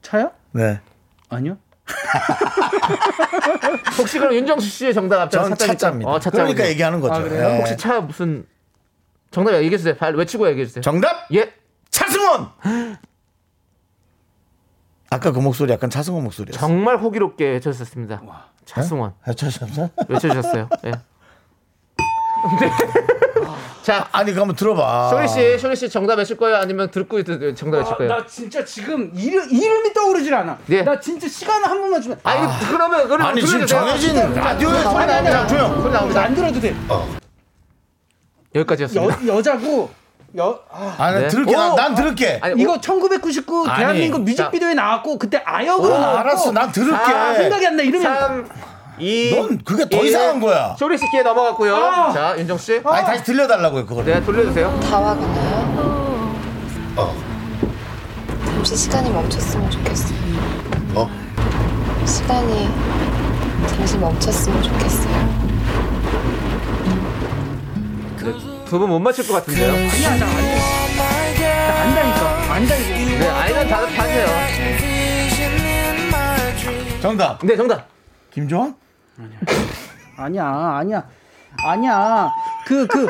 [0.00, 0.32] 차요?
[0.52, 0.80] 네.
[1.28, 1.58] 아니요.
[3.98, 5.78] 혹시 그럼 윤정수 씨의 정답 앞자가 전 차자입니까?
[5.78, 6.10] 차자입니다.
[6.10, 6.44] 어, 차자군요.
[6.54, 7.14] 그러니까 얘기하는 거죠.
[7.14, 7.48] 아, 그래요?
[7.48, 7.58] 예.
[7.58, 8.46] 혹시 차 무슨
[9.30, 9.96] 정답 얘기해 주세요.
[9.96, 10.82] 발 외치고 얘기해 주세요.
[10.82, 11.52] 정답 예.
[11.90, 12.50] 차승원.
[15.10, 16.60] 아까 그 목소리 약간 차승원 목소리였어.
[16.60, 18.22] 정말 호기롭게 외쳐주셨습니다.
[18.64, 19.90] 차승원 아, 차승원.
[20.08, 20.68] 외쳐주셨어요.
[20.86, 20.92] 예.
[22.60, 22.70] 네.
[23.82, 25.08] 자, 아니 그거 한번 들어봐.
[25.10, 26.56] 쇼리 씨, 쇼리 씨 정답 외칠 거예요?
[26.56, 27.26] 아니면 듣고 있-
[27.56, 28.12] 정답 외칠 거예요?
[28.14, 30.58] 나 진짜 지금 이름 이름이 떠오르질 않아.
[30.68, 30.82] 예.
[30.82, 32.18] 나 진짜 시간 한 번만 주면.
[32.22, 33.66] 아니 그러면 그러면 아니 지금.
[33.66, 35.26] 정해진 라디오에 아니, 아니, 아니.
[35.30, 35.80] 자 조용.
[35.80, 36.22] 소리 나옵니다.
[36.22, 36.74] 안 들어도 돼.
[38.54, 39.26] 여기까지였습니다.
[39.26, 39.90] 여 여자고
[40.36, 41.28] 여 아, 아니 네.
[41.28, 41.52] 들을게.
[41.56, 41.74] 난, 오!
[41.74, 42.38] 난 들을게.
[42.42, 46.18] 아니, 이거 1999 아니, 대한민국 뮤직비디오에 나왔고 그때 아역으로 어, 나왔고.
[46.18, 46.52] 알았어.
[46.52, 46.94] 난 들을게.
[46.96, 47.82] 아, 생각이 안 나.
[47.82, 48.48] 이름이 3,
[49.00, 50.74] 2, 넌 그게 더 이상한 거야.
[50.78, 51.74] 쇼리 씨께 넘어갔고요.
[51.76, 52.12] 아.
[52.12, 52.80] 자, 윤정 씨.
[52.84, 54.04] 아니 다시 들려달라고요 그걸.
[54.04, 54.78] 네, 돌려주세요.
[54.80, 56.34] 다 와가나요?
[58.44, 60.08] 잠시 시간이 멈췄으면 좋겠어.
[62.06, 62.68] 시간이
[63.68, 65.38] 잠시 멈췄으면 좋겠어요.
[68.68, 69.72] 두 분 못 맞힐 것 같은데요.
[69.72, 70.58] 아니야, 나 안 돼.
[71.38, 72.52] 나 안다니까.
[72.54, 73.18] 안다 이거.
[73.18, 74.26] 네, 아이는 다들 파세요.
[77.00, 77.38] 정답.
[77.44, 77.86] 네, 정답.
[78.32, 78.74] 김조한?
[80.16, 81.04] 아니야, 아니야,
[81.64, 82.30] 아니야.
[82.66, 83.06] 그 그.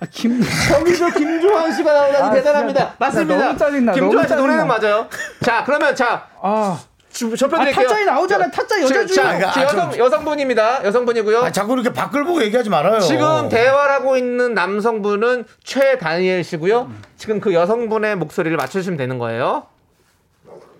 [0.00, 0.40] 아, 김.
[0.40, 2.80] 거기서 김조한 씨가 나오다니 아, 대단합니다.
[2.80, 2.96] 진짜.
[2.98, 3.36] 맞습니다.
[3.36, 4.66] 나 너무 짜증나, 김조한 씨 노래는.
[4.66, 5.06] 맞아요.
[5.42, 6.80] 자, 그러면 자, 아,
[7.10, 7.84] 주- 좁혀드릴게요.
[7.84, 8.50] 아, 타짜에 나오잖아.
[8.50, 10.84] 타짜 여자 자, 아, 여성 좀- 여성분입니다.
[10.84, 11.42] 여성분이고요.
[11.44, 12.98] 아 자꾸 이렇게 밖을 보고 얘기하지 말아요.
[13.00, 16.90] 지금 대화를 하고 있는 남성분은 최다니엘 씨고요.
[17.16, 19.66] 지금 그 여성분의 목소리를 맞춰주시면 되는 거예요.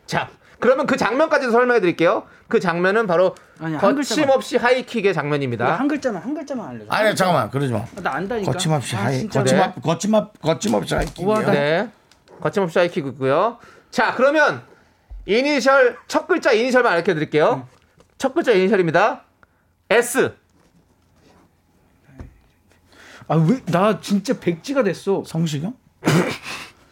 [0.06, 0.28] 자,
[0.62, 2.22] 그러면 그 장면까지도 설명해 드릴게요.
[2.46, 5.74] 그 장면은 바로 아니, 한 거침없이 하이킥의 이거 장면입니다.
[5.76, 6.86] 한 글자만 한 글자만 알려줘.
[6.88, 7.80] 아니 잠깐만 그러지 마.
[7.80, 8.52] 아, 나 안다니까.
[8.52, 9.44] 거침없이 아, 하이 진짜로.
[9.44, 11.90] 거침없 거침없 거침없이 하이 우와, 나- 네.
[12.40, 13.58] 거침없이 하이킥이고요.
[13.90, 14.62] 자, 그러면
[15.26, 17.66] 이니셜 첫 글자 이니셜만 알려 드릴게요.
[18.16, 19.24] 첫 글자 이니셜입니다.
[19.90, 20.32] S.
[23.26, 25.24] 아, 왜 나 진짜 백지가 됐어.
[25.26, 25.74] 성시경?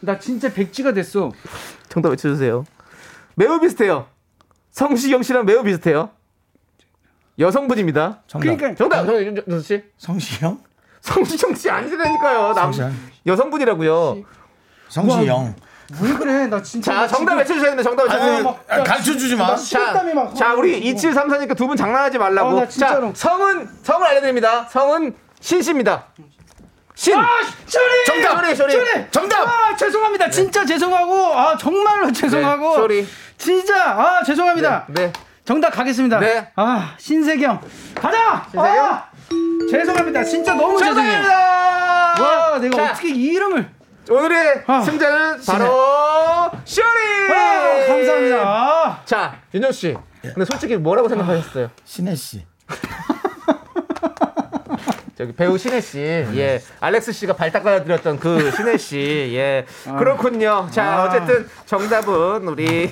[0.00, 1.30] 나 진짜 백지가 됐어.
[1.88, 2.64] 정답 외쳐주세요.
[3.40, 4.06] 매우 비슷해요.
[4.70, 6.10] 성시경 씨랑 매우 비슷해요.
[7.38, 8.20] 여성분입니다.
[8.26, 8.44] 정답.
[8.56, 9.82] 그러니까 정답, 정- 윤- 윤수 씨.
[9.96, 10.58] 성시경?
[11.00, 12.52] 성시경 씨 아니라니까요.
[12.52, 12.94] 남 성시경.
[13.26, 14.22] 여성분이라고요.
[14.90, 15.54] 성시경.
[16.02, 16.46] 왜 그래?
[16.48, 16.92] 나 진짜.
[16.92, 17.88] 자, 나 정답 외쳐주셔야 됩니다.
[17.88, 18.58] 정답 외쳐주세요.
[18.68, 19.46] 아, 가르쳐 주지 마.
[19.48, 21.10] 막 자, 우리 흘러가지고.
[21.10, 22.60] 2734니까 두 분 장난하지 말라고.
[22.60, 22.66] 아.
[22.68, 24.64] 자, 성은 성을 알려드립니다.
[24.68, 26.08] 성은 신 씨입니다.
[26.94, 27.16] 신.
[27.16, 27.26] 아,
[27.66, 28.04] 쇼리!
[28.06, 28.44] 정답!
[28.44, 28.72] 쇼리, 쇼리.
[28.72, 29.06] 쇼리!
[29.10, 29.48] 정답!
[29.48, 30.28] 아, 죄송합니다.
[30.28, 32.68] 진짜 죄송하고, 아, 정말로 죄송하고.
[32.68, 33.06] 네, 쇼리.
[33.40, 34.84] 진짜, 아, 죄송합니다.
[34.88, 35.10] 네.
[35.46, 36.20] 정답 가겠습니다.
[36.20, 36.52] 네.
[36.56, 37.58] 아, 신세경.
[37.94, 38.46] 가자!
[38.50, 38.86] 신세경?
[38.86, 39.08] 아,
[39.70, 40.22] 죄송합니다.
[40.24, 41.22] 진짜 너무 죄송해요.
[41.22, 42.22] 죄송합니다.
[42.22, 43.66] 와, 내가 자, 어떻게 이 이름을.
[44.10, 47.32] 오늘의 아, 승자는 바로 쇼리.
[47.32, 48.36] 아, 감사합니다.
[48.42, 49.96] 아, 자, 윤정 씨.
[50.20, 51.70] 근데 솔직히 뭐라고 생각하셨어요?
[51.86, 52.44] 신혜 씨.
[55.16, 59.66] 저기 배우 신혜 씨, 예, 알렉스 씨가 발 닦아드렸던 그 신혜 씨, 예,
[59.98, 60.68] 그렇군요.
[60.70, 61.04] 자, 아.
[61.04, 62.90] 어쨌든 정답은 우리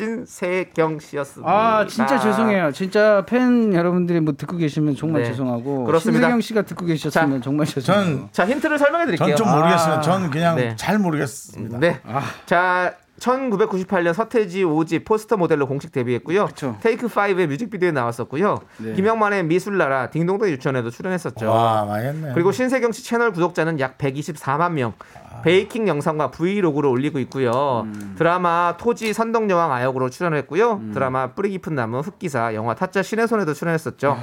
[0.00, 1.50] 신세경 씨였습니다.
[1.52, 2.72] 아, 진짜 죄송해요.
[2.72, 5.28] 진짜 팬 여러분들이 뭐 듣고 계시면 정말 네.
[5.28, 5.84] 죄송하고.
[5.84, 6.20] 그렇습니다.
[6.20, 8.04] 신세경 씨가 듣고 계셨으면 정말 죄송해요.
[8.16, 9.34] 전 자, 힌트를 설명해 드릴게요.
[9.36, 9.94] 전 좀 모르겠어요.
[9.94, 10.00] 아.
[10.00, 10.74] 전 그냥 네.
[10.76, 11.78] 잘 모르겠습니다.
[11.78, 12.00] 네.
[12.46, 16.46] 자, 1998년 서태지 5집 포스터 모델로 공식 데뷔했고요.
[16.46, 16.76] 그쵸.
[16.80, 18.60] 테이크 5의 뮤직비디오에 나왔었고요.
[18.78, 18.94] 네.
[18.94, 21.48] 김영만의 미술나라 딩동댕 유치원에도 출연했었죠.
[21.48, 22.32] 와, 많이 했네.
[22.34, 24.94] 그리고 신세경 씨 채널 구독자는 약 124만 명.
[25.42, 27.86] 베이킹 영상과 브이로그를 올리고 있고요.
[28.16, 30.80] 드라마 토지 선덕여왕 아역으로 출연했고요.
[30.92, 34.18] 드라마 뿌리 깊은 나무 흑기사 영화 타짜 신의 손에도 출연했었죠.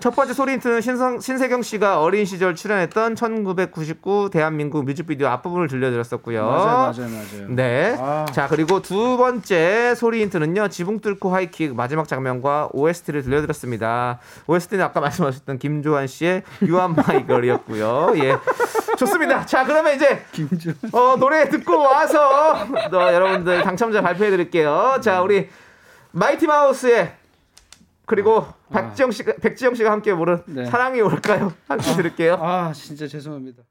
[0.00, 6.42] 첫 번째 소리 힌트는 신성, 신세경 씨가 어린 시절 출연했던 1999 대한민국 뮤직비디오 앞부분을 들려드렸었고요.
[6.42, 7.48] 맞아요, 맞아요, 맞아요.
[7.48, 7.96] 네.
[8.00, 8.24] 아.
[8.32, 10.68] 자, 그리고 두 번째 소리 힌트는요.
[10.68, 14.20] 지붕 뚫고 하이킥 마지막 장면과 OST를 들려드렸습니다.
[14.46, 18.14] OST는 아까 말씀하셨던 김조한 씨의 You Are My Girl이었고요.
[18.16, 18.38] 예.
[18.96, 19.44] 좋습니다.
[19.44, 20.24] 자, 그러면 이제
[20.92, 24.96] 어, 노래 듣고 와서 어, 여러분들 당첨자 발표해 드릴게요.
[25.02, 25.50] 자, 우리
[26.12, 27.19] 마이티 마우스의
[28.10, 30.66] 그리고 박지영 씨가 백지영 씨가 함께 부른 네.
[30.66, 31.52] 사랑이 올까요?
[31.68, 32.38] 함께 들을게요.
[32.40, 33.62] 아 진짜 죄송합니다.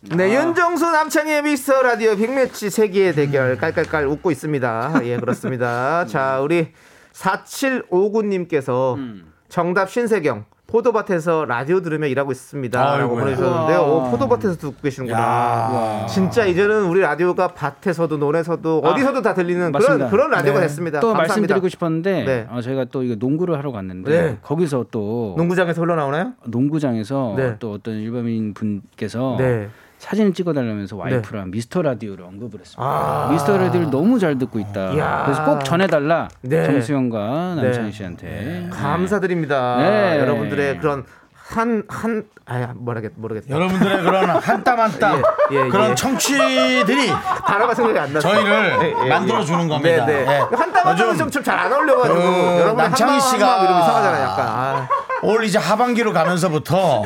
[0.00, 5.02] 네, 윤정수 남창의 미스터 라디오 빅매치 세계의 대결 깔깔깔 웃고 있습니다.
[5.04, 6.04] 예, 그렇습니다.
[6.08, 6.72] 자, 우리
[7.12, 13.24] 4759님께서 정답 신세경 포도밭에서 라디오 들으며 일하고 있습니다라고 아이고야.
[13.24, 13.80] 보내주셨는데요.
[13.82, 15.20] 오, 포도밭에서 듣고 계시는구나.
[15.20, 16.06] 야.
[16.06, 20.08] 진짜 이제는 우리 라디오가 밭에서도 논에서도 어디서도 다 들리는 그런 맞습니다.
[20.08, 20.66] 그런 라디오가 네.
[20.66, 21.00] 됐습니다.
[21.00, 21.34] 또 감사합니다.
[21.34, 22.46] 말씀드리고 싶었는데 네.
[22.50, 24.38] 어, 저희가 또 이거 농구를 하러 갔는데 네.
[24.40, 26.32] 거기서 또 농구장에서 흘러나오나요?
[26.46, 27.56] 농구장에서 네.
[27.58, 29.68] 또 어떤 일반인 분께서 네.
[30.02, 32.82] 사진을 찍어달라면서 와이프랑 미스터 라디오를 언급을 했습니다.
[32.84, 33.28] 아.
[33.30, 34.90] 미스터 라디오를 너무 잘 듣고 있다.
[35.24, 36.64] 그래서 꼭 전해달라 네.
[36.66, 37.92] 정수영과 남창희 네.
[37.92, 38.68] 씨한테 네.
[38.72, 39.76] 감사드립니다.
[39.76, 40.18] 네.
[40.18, 43.54] 여러분들의 그런 한 한아 모르겠 모르겠다.
[43.54, 45.22] 여러분들의 그런 한 땀 한땀
[45.52, 45.94] 예, 예, 그런 예.
[45.94, 47.08] 청취들이
[47.46, 50.04] 단어가 생각이 안 나서 저희를 만들어 주는 겁니다.
[50.06, 50.32] 네, 네.
[50.32, 50.38] 예.
[50.38, 54.46] 한땀 한땀은 요즘 좀잘 안 어울려 가지고 그 여러분 남창희 씨가- 이러면 이상하잖아요, 약간.
[54.48, 54.88] 아.
[55.22, 57.02] 올 이제 하반기로 가면서부터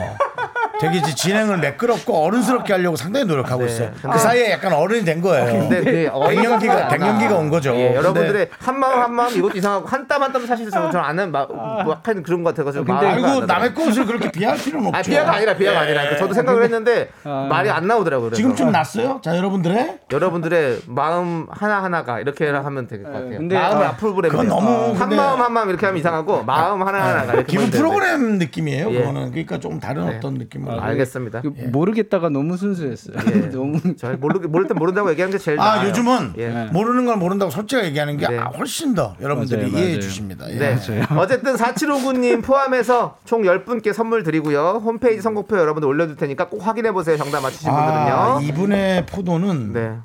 [0.81, 3.73] 되게 이제 진행을 매끄럽고 어른스럽게 하려고 상당히 노력하고 네.
[3.73, 3.91] 있어요.
[4.01, 5.47] 근데- 그 사이에 약간 어른이 된 거예요.
[5.47, 6.89] 근데 그 어이가 갱년기가 안 나.
[6.89, 7.75] 갱년기가 온 거죠.
[7.75, 10.97] 예, 여러분들의 근데 한 마음 한 마음 이것도 이상하고 한 땀 한 땀 사실 저는
[10.97, 11.49] 아는 막
[11.89, 13.47] 약간 그런 것 같아가지고 근데 마음이 나더라고요.
[13.47, 14.99] 남의 것을 그렇게 비할 필요는 없죠.
[14.99, 17.47] 아 비하가 아니라 비하가 아니라 그러니까 저도 생각을 했는데 아.
[17.51, 18.29] 말이 안 나오더라고요.
[18.31, 18.37] 그래서.
[18.37, 19.21] 지금 좀 났어요?
[19.23, 23.39] 자 여러분들의 여러분들의 마음 하나 하나가 이렇게 하면 될 것 같아요.
[23.39, 24.49] 근데- 마음을 아, 앞으로 보내면 그건.
[24.49, 27.71] 너무 한 근데- 마음 한 마음 이렇게 하면 이상하고 마음 하나 하나가 이렇게 기본 보내면
[27.71, 27.79] 되는데.
[27.79, 28.91] 프로그램 느낌이에요.
[28.93, 28.99] 예.
[29.01, 30.17] 그거는 그러니까 좀 다른 네.
[30.17, 30.81] 어떤 느낌 으로.
[30.83, 31.43] 알겠습니다.
[31.43, 33.17] 그 모르겠다가 너무 순수했어요.
[33.35, 33.41] 예.
[33.51, 35.89] 너무 잘 모르 모를 땐 모른다고 얘기하는 게 제일 아 나아요.
[35.89, 36.69] 요즘은 예.
[36.73, 38.39] 모르는 걸 모른다고 솔직하게 얘기하는 게 네.
[38.39, 40.01] 아, 훨씬 더 여러분들이 맞아요, 이해해 맞아요.
[40.01, 40.51] 주십니다.
[40.51, 40.59] 예.
[40.59, 40.77] 네.
[41.17, 44.83] 어쨌든 4759님 포함해서 총 10분께 선물 드리고요.
[44.85, 47.17] 홈페이지 선곡표 여러분들 올려둘 테니까 꼭 확인해 보세요.
[47.17, 48.49] 정답 맞히신 아, 분들은요.
[48.53, 49.97] 이분의 포도는 네.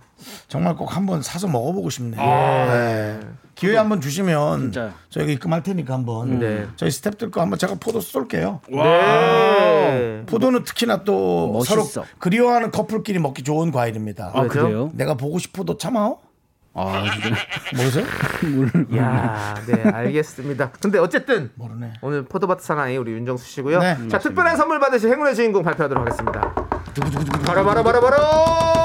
[0.48, 2.22] 정말 꼭 한번 사서 먹어보고 싶네요.
[2.22, 2.26] 예.
[2.26, 3.20] 네.
[3.56, 4.94] 기회 한번 주시면 진짜.
[5.10, 6.68] 저희가 입금할 테니까 한번 네.
[6.78, 8.62] 저희 스탭들 거 한번 제가 포도 쏠게요.
[8.70, 10.24] 네.
[10.26, 11.84] 포도는 특히나 또 멋있어.
[11.84, 14.32] 서로 그리워하는 커플끼리 먹기 좋은 과일입니다.
[14.34, 14.48] 아?
[14.48, 14.90] 그래요?
[14.94, 16.18] 내가 보고 싶어도 참아요?
[16.74, 17.04] 아
[17.76, 18.06] 모르세요?
[18.96, 20.72] 야, 네, 알겠습니다.
[20.80, 21.92] 근데 어쨌든 모르네.
[22.02, 23.80] 오늘 포도밭 사나이 우리 윤정수 씨고요.
[23.80, 26.54] 네, 자, 특별한 선물 받으실 행운의 주인공 발표하도록 하겠습니다.
[27.46, 28.81] 바로 바로 바로 바로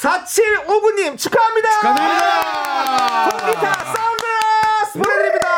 [0.00, 1.70] 4759님 축하합니다.
[1.72, 3.28] 축하드립니다.
[3.28, 5.48] 통기타 선글라스 보내드립니다.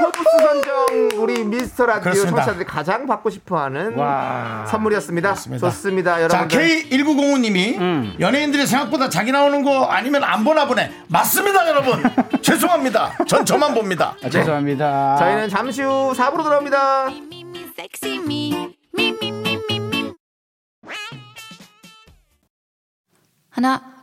[0.00, 2.36] 포브스 선정 우리 미스터 라디오 그렇습니다.
[2.42, 4.64] 청취자들이 가장 받고 싶어하는 와.
[4.68, 5.28] 선물이었습니다.
[5.28, 5.70] 그렇습니다.
[5.70, 6.58] 좋습니다, 자, 여러분들.
[6.88, 10.90] K1905님이 연예인들이 생각보다 자기 나오는 거 아니면 안 보나 보네.
[11.08, 12.02] 맞습니다, 여러분.
[12.42, 13.18] 죄송합니다.
[13.28, 14.16] 전 저만 봅니다.
[14.24, 15.16] 아, 죄송합니다.
[15.16, 17.06] 저희는 잠시 후 4부로 돌아옵니다.
[23.50, 23.91] 하나,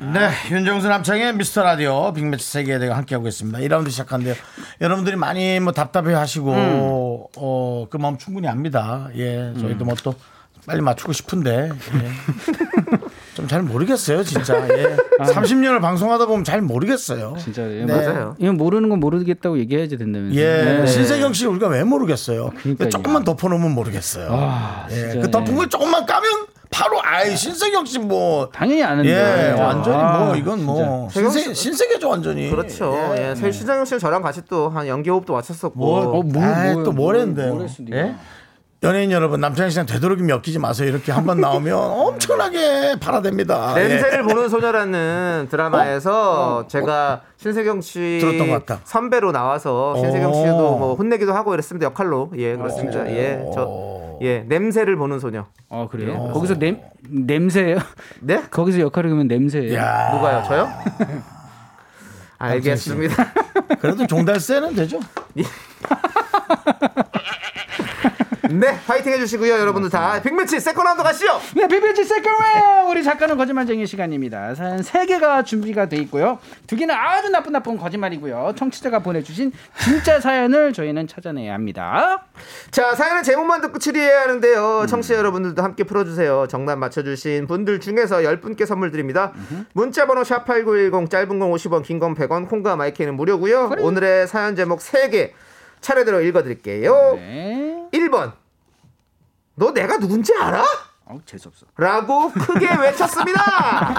[0.00, 3.58] 네, 윤정수 남창의 미스터 라디오 빅매치 세계에 대해 함께하고 있습니다.
[3.60, 4.34] 2라운드 시작한데요.
[4.80, 9.08] 여러분들이 많이 뭐 답답해 하시고, 어, 그 마음 충분히 압니다.
[9.16, 10.14] 예, 저희도 뭐 또
[10.66, 12.10] 빨리 맞추고 싶은데, 예.
[13.34, 14.56] 좀 잘 모르겠어요, 진짜.
[14.68, 14.96] 예.
[15.20, 17.34] 30년을 방송하다 보면 잘 모르겠어요.
[17.38, 17.84] 진짜 네.
[17.84, 18.36] 맞아요.
[18.38, 20.34] 이건 모르는 건 모르겠다고 얘기해야지 된다면서.
[20.36, 20.86] 예, 네.
[20.86, 22.50] 신세경 씨 우리가 왜 모르겠어요?
[22.56, 22.88] 그러니까요.
[22.88, 24.28] 조금만 덮어놓으면 모르겠어요.
[24.30, 25.56] 아, 예, 진짜, 그 덮은 예.
[25.56, 29.08] 걸 조금만 까면 바로 아이 신세경 씨뭐 당연히 아는데.
[29.10, 29.64] 예, 진짜.
[29.64, 31.30] 완전히 아, 뭐 이건 뭐 진짜.
[31.30, 32.50] 신세, 신세계죠 완전히.
[32.50, 32.92] 그렇죠.
[33.16, 33.34] 예.
[33.40, 33.52] 예.
[33.52, 35.78] 신장영 씨는 저랑 같이 또 한 연기 호흡도 맞췄었고.
[35.78, 36.42] 뭐, 어, 뭐,
[36.74, 37.58] 뭐, 또뭘 네가.
[37.92, 38.14] 예?
[38.82, 40.88] 연예인 여러분 남창희 씨랑 되도록이면 엮이지 마세요.
[40.88, 43.78] 이렇게 한 번 나오면 엄청나게 팔아댑니다.
[43.78, 43.88] 예.
[43.88, 48.26] 냄새를 보는 소녀라는 드라마에서 제가 신세경 씨 어?
[48.26, 48.82] 들었던 것 같다.
[48.84, 50.34] 선배로 나와서 신세경 오.
[50.34, 53.06] 씨도 뭐 혼내기도 하고 이랬습니다 역할로 예 그렇습니다 오.
[53.06, 55.46] 예저 예, 냄새를 보는 소녀.
[55.68, 56.26] 어 그래요?
[56.28, 56.32] 예.
[56.32, 57.78] 거기서 냄 냄새예요?
[58.20, 58.42] 네?
[58.50, 59.74] 거기서 역할을 그러면 냄새예요?
[59.74, 60.42] 야, 누가요?
[60.44, 60.68] 저요?
[62.38, 63.32] 알겠습니다.
[63.80, 65.00] 그래도 종달새는 되죠.
[68.50, 71.40] 네, 파이팅 해주시고요, 여러분들 다 빅매치 second 라운드 가시죠.
[71.56, 74.54] 네, 비비지 세컨웨어 우리 작가는 거짓말쟁이 시간입니다.
[74.54, 76.38] 사연 세 개가 준비가 돼 있고요.
[76.66, 78.54] 두 개는 아주 나쁜 나쁜 거짓말이고요.
[78.56, 82.26] 청취자가 보내주신 진짜 사연을 저희는 찾아내야 합니다.
[82.70, 84.86] 자, 사연은 제목만 듣고 추리해야 하는데요.
[84.88, 86.46] 청취자 여러분들도 함께 풀어주세요.
[86.48, 89.32] 정답 맞춰주신 분들 중에서 10분께 선물 드립니다.
[89.72, 93.76] 문자번호 샵8910, 짧은 건 50원, 긴 건 100원, 콩과 마이크는 무료고요.
[93.78, 95.30] 오늘의 사연 제목 3개
[95.84, 97.14] 차례대로 읽어드릴게요.
[97.16, 97.88] 네.
[97.92, 98.32] 1번.
[99.54, 100.64] 너 내가 누군지 알아?
[101.04, 101.66] 어우 재수없어.
[101.76, 103.94] 라고 크게 외쳤습니다.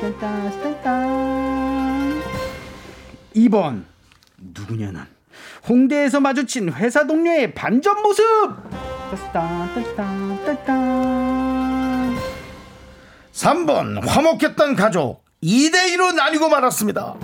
[0.00, 2.22] 딴딴, 딴딴.
[3.36, 3.84] 2번
[4.38, 5.06] 누구냐 난
[5.68, 8.24] 홍대에서 마주친 회사 동료의 반전 모습.
[9.32, 12.16] 딴딴, 딴딴, 딴딴.
[13.32, 17.14] 3번 화목했던 가족 2대 2로 나뉘고 말았습니다.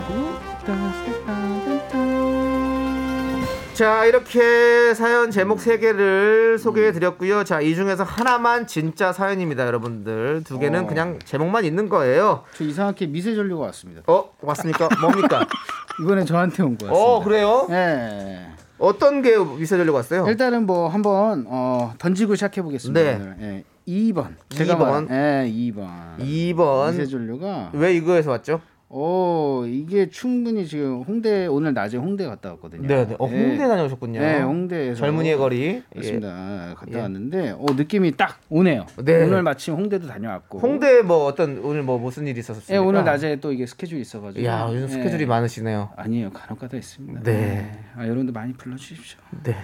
[3.74, 7.42] 자, 이렇게 사연 제목 3개를 소개해 드렸고요.
[7.42, 10.42] 자, 이 중에서 하나만 진짜 사연입니다, 여러분들.
[10.44, 10.86] 두 개는 어.
[10.86, 12.44] 그냥 제목만 있는 거예요.
[12.56, 14.02] 저 이상하게 미세 전류가 왔습니다.
[14.06, 14.88] 어, 왔습니까?
[15.00, 15.48] 뭡니까?
[16.00, 16.94] 이번에 저한테 온 거였습니다.
[16.96, 17.66] 어, 그래요?
[17.68, 18.48] 네.
[18.78, 20.26] 어떤 게 위세전력 왔어요?
[20.28, 23.00] 일단은 뭐 한번 어, 던지고 시작해 보겠습니다.
[23.00, 23.14] 네.
[23.20, 23.36] 오늘.
[23.40, 24.34] 예, 2번.
[24.50, 25.08] 제가 2번.
[25.08, 26.18] 말한- 예, 2번.
[26.20, 26.90] 2번.
[26.92, 28.60] 미세 전류가 왜 이거에서 왔죠?
[28.96, 32.86] 오, 이게 충분히 지금 홍대 오늘 낮에 홍대 갔다 왔거든요.
[32.86, 33.16] 네, 네.
[33.18, 33.42] 어, 예.
[33.48, 34.20] 홍대 다녀오셨군요.
[34.20, 35.82] 네, 홍대에서 젊은이의 거리.
[35.90, 36.68] 그렇습니다.
[36.70, 36.74] 예.
[36.74, 37.00] 갔다 예.
[37.00, 38.86] 왔는데 어, 느낌이 딱 오네요.
[39.04, 39.24] 네.
[39.24, 40.60] 오늘 마침 홍대도 다녀왔고.
[40.60, 42.72] 홍대 뭐 어떤 오늘 뭐 무슨 일이 있었습니까?
[42.72, 44.44] 예, 오늘 낮에 또 이게 스케줄이 있어가지고.
[44.46, 44.88] 야, 요즘 예.
[44.88, 45.90] 스케줄이 많으시네요.
[45.96, 47.22] 아니에요, 간혹가다 있습니다.
[47.24, 47.76] 네.
[47.96, 49.18] 아, 여러분들 많이 불러주십시오.
[49.42, 49.56] 네.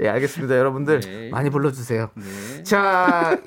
[0.00, 0.58] 예, 알겠습니다.
[0.58, 1.28] 여러분들 네.
[1.30, 2.10] 많이 불러주세요.
[2.16, 2.62] 네.
[2.64, 3.38] 자,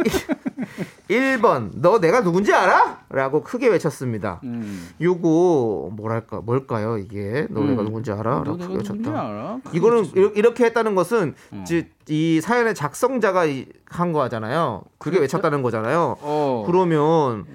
[1.10, 1.72] 1번.
[1.76, 2.99] 너 내가 누군지 알아?
[3.10, 4.39] 라고 크게 외쳤습니다.
[4.43, 4.89] 음.
[5.01, 8.43] 요거 뭐랄까 뭘까요 이게 너 내가 누군지 알아?
[8.43, 9.10] 너 라고 크게 외쳤다.
[9.12, 9.60] 알아?
[9.66, 10.32] 크게 이거는 외쳤어.
[10.36, 11.62] 이렇게- 했다는 것은 어.
[11.64, 14.84] 이제 이 사연의 작성자가 이- 한 거잖아요.
[14.99, 16.18] 그게 외쳤다는 거잖아요.
[16.22, 16.64] 어.
[16.68, 17.45] 그러면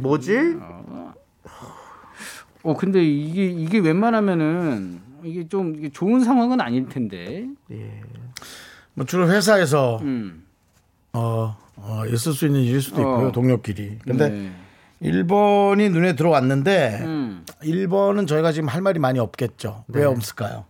[0.00, 0.56] 뭐지?
[2.64, 7.46] 어 근데 이게 이게 웬만하면은 이게 좀 이게 좋은 상황은 아닐 텐데.
[7.70, 8.00] 예.
[8.94, 10.44] 뭐 주로 회사에서 음.
[11.12, 13.32] 어, 어, 있을 수 있는 일일 수도 있고요 어.
[13.32, 13.98] 동료끼리.
[14.04, 14.52] 근데 네.
[15.02, 17.44] 1번이 눈에 들어왔는데 음.
[17.62, 19.84] 1번은 저희가 지금 할 말이 많이 없겠죠.
[19.88, 20.64] 왜 없을까요?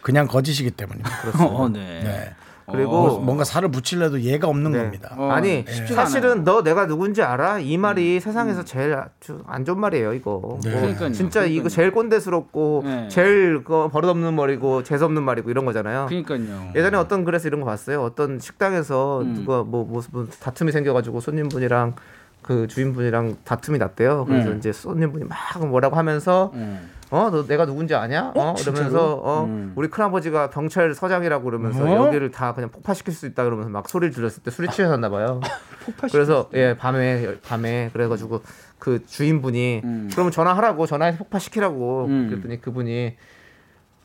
[0.00, 1.10] 그냥 거짓이기 때문입니다.
[1.46, 2.00] 어, 네.
[2.02, 2.34] 네.
[2.70, 4.78] 그리고 뭔가 살을 붙이려도 예가 없는 네.
[4.78, 5.14] 겁니다.
[5.16, 7.58] 어, 아니 쉽지가 사실은 너 내가 누군지 알아?
[7.58, 10.58] 이 말이 세상에서 제일 아주 안 좋은 말이에요 이거.
[10.62, 10.70] 네.
[10.70, 11.12] 뭐 그러니까요.
[11.12, 11.68] 진짜 이거 그러니까요.
[11.68, 13.08] 제일 꼰대스럽고 네.
[13.08, 16.06] 제일 그 버릇없는 말이고 재수 없는 말이고 이런 거잖아요.
[16.06, 16.72] 그러니까요.
[16.74, 18.02] 예전에 어떤 글에서 이런 거 봤어요.
[18.02, 19.34] 어떤 식당에서 음.
[19.34, 21.94] 누가 뭐 무슨 다툼이 생겨가지고 손님분이랑
[22.42, 24.24] 그 주인분이랑 다툼이 났대요.
[24.26, 24.58] 그래서 음.
[24.58, 26.90] 이제 손님분이 막 뭐라고 하면서 음.
[27.12, 28.32] 어 너 내가 누군지 아냐?
[28.34, 29.74] 어, 이러면서 어 음.
[29.76, 32.06] 우리 큰아버지가 경찰 서장이라고 그러면서 어?
[32.06, 35.40] 여기를 다 그냥 폭파시킬 수 있다 그러면서 막 소리를 들었을 때 술이 취하셨나 봐요.
[36.10, 38.40] 그래서 예 밤에 밤에 그래 가지고
[38.78, 40.08] 그 주인분이 음.
[40.10, 42.28] 그러면 전화하라고 전화해서 폭파시키라고 음.
[42.30, 43.14] 그랬더니 그분이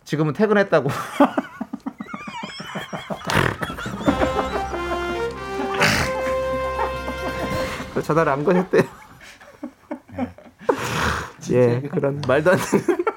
[0.03, 0.89] 지금은 퇴근했다고.
[7.93, 8.83] 그 전화를 안 거셨대요.
[11.53, 12.97] 예, 그런 말도 안 되는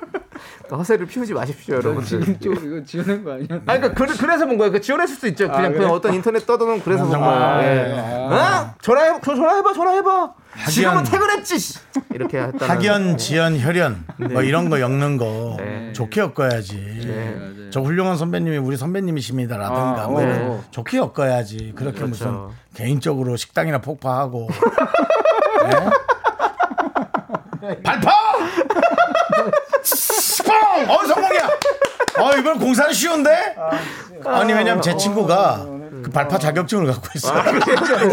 [0.71, 2.05] 허세를 피우지 마십시오, 여러분들.
[2.07, 3.47] 지금 좀 이거 지어낸 거 아니야?
[3.67, 4.71] 아니, 그러니까 그, 그래서 본 거예요.
[4.71, 5.49] 그 지원했을 수 있죠.
[5.49, 5.79] 그냥, 그래?
[5.79, 7.39] 그냥 어떤 인터넷 떠도는 그래서 본 정말.
[7.39, 7.97] 거예요.
[7.97, 7.99] 예.
[7.99, 8.71] 아.
[8.71, 8.75] 어?
[8.81, 10.35] 전화해, 저 전화해봐, 전화해봐.
[10.69, 11.11] 지금은 하기야.
[11.13, 11.59] 퇴근했지.
[11.59, 11.79] 씨.
[12.15, 12.69] 이렇게 했다.
[12.69, 15.93] 학연, 지연, 혈연 뭐 이런 거 엮는 거 네.
[15.93, 16.77] 좋게 엮어야지.
[16.77, 17.71] 네.
[17.71, 20.65] 저 훌륭한 선배님이 우리 선배님이십니다라든가 아, 뭐 이런 어.
[20.71, 21.73] 좋게 엮어야지.
[21.75, 22.07] 그렇게 그렇죠.
[22.09, 22.39] 무슨
[22.75, 24.49] 개인적으로 식당이나 폭파하고
[25.71, 25.91] 네?
[27.83, 28.11] 발파!
[29.83, 30.55] 스펑!
[30.89, 31.49] 어 성공이야.
[32.19, 33.55] 어 이번 공사는 쉬운데?
[34.25, 35.67] 아니 왜냐면 제 친구가
[36.03, 37.43] 그 발파 자격증을 갖고 있어요.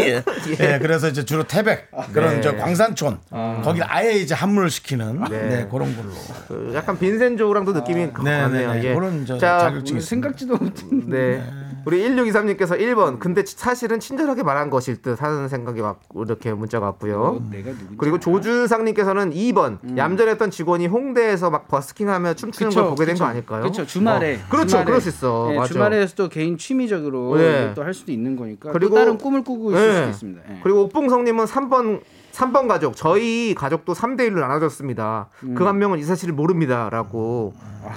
[0.00, 0.22] 예.
[0.60, 2.40] 예, 그래서 이제 주로 태백 그런 네.
[2.40, 3.18] 저 광산촌
[3.62, 5.42] 거기 아예 이제 함몰 시키는 네.
[5.42, 5.68] 네.
[5.70, 6.10] 그런 걸로.
[6.48, 8.72] 그 약간 빈센조랑도 느낌이 네, 강하네요.
[8.74, 8.88] 네, 네.
[8.88, 8.94] 예.
[8.94, 10.06] 그런 저 자, 자격증이 있습니다.
[10.08, 11.08] 생각지도 못한.
[11.08, 11.42] 네.
[11.88, 13.18] 우리 1623님께서 1번.
[13.18, 17.40] 근데 사실은 친절하게 말한 것일 듯 하는 생각이 왔고, 이렇게 문자가 왔고요.
[17.50, 17.64] 누군지.
[17.96, 19.96] 그리고 조준상님께서는 2번.
[19.96, 23.62] 얌전했던 직원이 홍대에서 막 버스킹하며 춤추는 걸 보게 된 거 아닐까요?
[23.62, 23.86] 그렇죠.
[23.86, 24.34] 주말에.
[24.34, 24.38] 어.
[24.50, 24.66] 그렇죠.
[24.68, 24.84] 주말에.
[24.84, 25.48] 그럴 수 있어.
[25.52, 25.72] 예, 맞아.
[25.72, 27.72] 주말에서도 개인 취미적으로 네.
[27.74, 28.70] 또할 수도 있는 거니까.
[28.72, 29.94] 그리고- 또 다른 꿈을 꾸고 있을 네.
[29.94, 30.42] 수도 있습니다.
[30.50, 30.60] 예.
[30.62, 32.02] 그리고 옥봉성님은 3번
[32.38, 35.28] 3번 가족 저희 가족도 3대 1로 나눠졌습니다.
[35.56, 37.54] 그한 명은 이 사실을 모릅니다라고.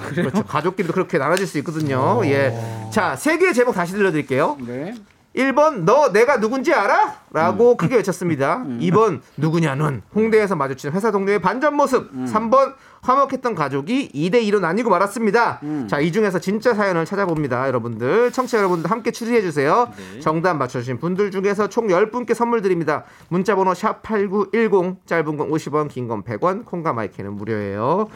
[0.08, 0.42] 그렇죠.
[0.44, 2.20] 가족끼리도 그렇게 나눠질 수 있거든요.
[2.24, 2.52] 예.
[2.90, 4.58] 자, 세 개의 제목 다시 들려드릴게요.
[4.66, 4.94] 네.
[5.36, 7.14] 1번 너 내가 누군지 알아?
[7.30, 8.64] 라고 크게 외쳤습니다.
[8.80, 12.12] 2번 누구냐는 홍대에서 마주친 회사 동료의 반전 모습.
[12.12, 15.60] 3번 화목했던 가족이 2대 2로 나뉘고 말았습니다.
[15.88, 17.66] 자, 이 중에서 진짜 사연을 찾아봅니다.
[17.66, 19.90] 여러분들, 청취자 여러분들 함께 추리해 주세요.
[20.20, 23.04] 정답 맞춰 주신 분들 중에서 총 10분께 선물 드립니다.
[23.28, 28.08] 문자 번호 샵8910 짧은 건 50원, 긴 건 100원, 콩과 마이크는 무료예요.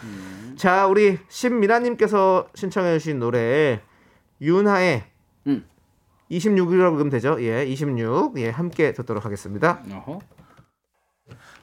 [0.56, 3.80] 자, 우리 신미나 님께서 신청해 주신 노래
[4.40, 5.02] 윤하의
[5.48, 5.64] 음.
[6.30, 7.36] 26이라고 그러면 되죠?
[7.40, 8.38] 예, 26.
[8.38, 9.80] 예, 함께 듣도록 하겠습니다.
[9.92, 10.20] 어허.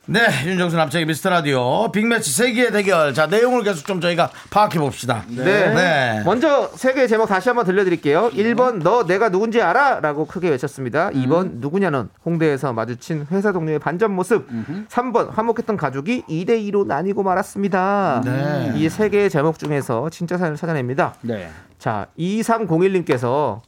[0.06, 3.14] 네, 윤정수 남창의 미스터 라디오 빅매치 세계의 대결.
[3.14, 5.24] 자, 내용을 계속 좀 저희가 파악해 봅시다.
[5.30, 5.44] 네.
[5.74, 6.22] 네.
[6.26, 8.32] 먼저 세 개의 제목 다시 한번 들려드릴게요.
[8.32, 10.02] 1번 너 내가 누군지 알아?
[10.02, 11.10] 라고 크게 외쳤습니다.
[11.12, 14.46] 2번 누구냐는 홍대에서 마주친 회사 동료의 반전 모습.
[14.90, 18.24] 3번 화목했던 가족이 2대2로 나뉘고 말았습니다.
[18.26, 18.74] 네.
[18.76, 21.16] 이세 개의 제목 중에서 진짜 사연을 찾아냅니다.
[21.22, 21.50] 네.
[21.80, 23.62] 자, 2301님께서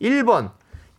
[0.00, 0.50] 1번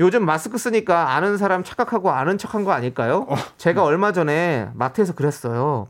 [0.01, 3.27] 요즘 마스크 쓰니까 아는 사람 착각하고 아는 척한 거 아닐까요?
[3.57, 5.87] 제가 얼마 전에 마트에서 그랬어요.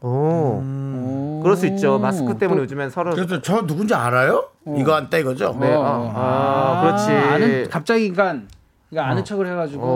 [0.00, 1.98] 오, 그럴 수 있죠.
[1.98, 4.46] 마스크 때문에 요즘엔 서로 그래서 저 누군지 알아요?
[4.76, 5.56] 이거 한때 이거죠?
[5.60, 7.10] 네, 아, 아, 그렇지.
[7.10, 8.46] 아는 갑자기 그러니까
[8.90, 9.86] 그러니까 아는 척을 해가지고 어,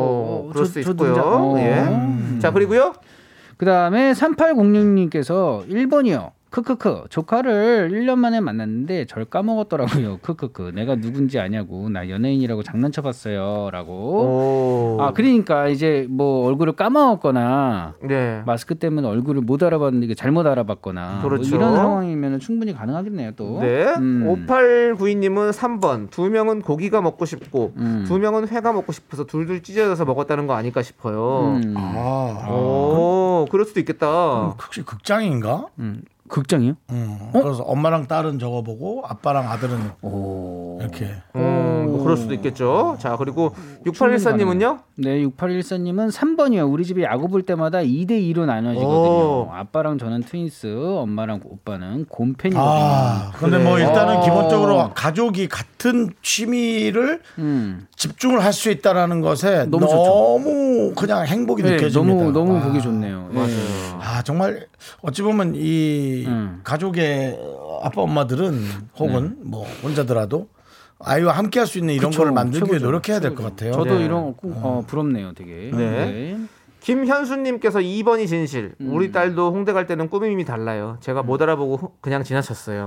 [0.48, 1.14] 어, 그럴 저- 수저 있고요.
[1.24, 1.56] 어.
[1.58, 2.38] 예.
[2.40, 2.94] 자, 그리고요.
[3.56, 6.30] 그 다음에 3806님께서 1번이요.
[6.51, 7.05] 크크크.
[7.11, 10.18] 조카를 1년 만에 만났는데 절 까먹었더라고요.
[10.22, 10.72] 크크크.
[10.74, 11.88] 내가 누군지 아냐고.
[11.88, 13.70] 나 연예인이라고 장난쳐 봤어요.
[13.70, 13.92] 라고.
[13.94, 14.96] 오.
[15.01, 18.42] 아, 그러니까 이제 뭐 얼굴을 까먹었거나 네.
[18.46, 21.55] 마스크 때문에 얼굴을 못 알아봤는데 이게 잘못 알아봤거나 뭐 그렇죠.
[21.55, 23.61] 이런 상황이면 충분히 가능하겠네요 또.
[23.61, 23.84] 네.
[23.96, 24.26] 음.
[24.46, 26.11] 5892님은 3번.
[26.11, 28.05] 두 명은 고기가 먹고 싶고, 음.
[28.07, 31.61] 두 명은 회가 먹고 싶어서 둘둘 찢어져서 먹었다는 거 아닐까 싶어요.
[31.62, 31.74] 음.
[31.76, 34.57] 아, 오, 그럴 수도 있겠다.
[34.61, 35.66] 혹시 극장인가?
[35.78, 36.03] 음.
[36.30, 36.74] 극장이요?
[36.90, 37.18] 음.
[37.32, 40.78] 그래서 엄마랑 딸은 저거 보고 아빠랑 아들은 오.
[40.80, 41.06] 이렇게.
[41.36, 42.96] 음, 뭐 그럴 수도 있겠죠.
[43.00, 43.54] 자, 그리고
[43.84, 44.78] 6814님은요?
[44.96, 46.70] 네, 6814님은 3번이요.
[46.72, 48.90] 우리 집에 야구 볼 때마다 2대 2로 나눠지거든요.
[48.90, 49.48] 오.
[49.52, 50.68] 아빠랑 저는 트윈스,
[50.98, 52.64] 엄마랑 오빠는 곰팬이거든요.
[52.64, 53.64] 아, 근데 그래.
[53.68, 54.20] 뭐 일단은 어.
[54.22, 57.86] 기본적으로 가족이 같은 취미를 음.
[57.96, 60.92] 집중을 할 수 있다라는 것에 너무 너무.
[60.94, 62.14] 그냥 행복이 네, 느껴집니다.
[62.14, 62.60] 너무 너무 아.
[62.60, 63.28] 보기 좋네요.
[63.32, 64.00] 맞아요.
[64.00, 64.66] 아 정말
[65.02, 66.60] 어찌 보면 이 음.
[66.64, 67.38] 가족의
[67.82, 68.58] 아빠 엄마들은
[68.98, 70.48] 혹은 뭐 혼자더라도
[70.98, 73.72] 아이와 함께 할 수 있는 이런 거를 만들기 위해 노력해야 될 것 같아요.
[73.72, 74.04] 저도 네.
[74.04, 75.70] 이런 거 꼭, 어, 부럽네요, 되게.
[75.74, 76.36] 네.
[76.80, 78.74] 김현수님께서 2번이 진실.
[78.80, 78.92] 음.
[78.94, 80.96] 우리 딸도 홍대 갈 때는 꾸밈이 달라요.
[81.00, 82.86] 제가 못 알아보고 후- 그냥 지나쳤어요.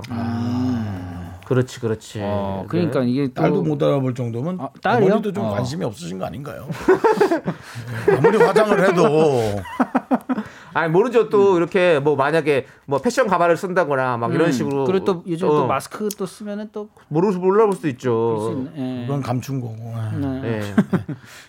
[1.46, 2.20] 그렇지, 그렇지.
[2.22, 2.68] 어, 네.
[2.68, 5.06] 그러니까 이게 또 딸도 못 알아볼 정도면 아, 딸이요?
[5.08, 5.50] 어머니도 좀 어.
[5.50, 6.66] 관심이 없으신 거 아닌가요?
[8.08, 9.02] 네, 아무리 화장을 해도
[10.74, 11.28] 아니 모르죠.
[11.28, 14.80] 또 이렇게 뭐 만약에 뭐 패션 가발을 쓴다거나 막 이런 식으로.
[14.80, 14.84] 음.
[14.86, 18.66] 그리고 또 요즘 어, 또 마스크 또 쓰면은 또 모르 몰라볼 수도 있죠.
[18.76, 19.04] 예.
[19.06, 19.76] 그건 감춘 거고.
[20.20, 20.40] 네.
[20.42, 20.74] 네.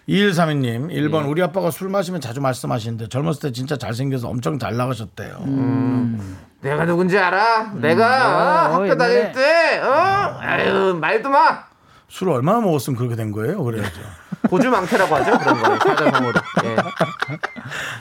[0.08, 5.38] 2132님 1번 우리 아빠가 술 마시면 자주 말씀하시는데 젊었을 때 진짜 잘생겨서 엄청 잘 나가셨대요.
[6.62, 7.74] 내가 누군지 알아?
[7.76, 8.98] 내가 어, 학교 옛날에.
[8.98, 10.38] 다닐 때, 어?
[10.40, 11.75] 아유 말도 마.
[12.08, 13.64] 술을 얼마나 먹었으면 그렇게 된 거예요?
[13.64, 14.02] 그래야죠.
[14.50, 16.40] 고주망태라고 하죠 그런 거 사자성어로.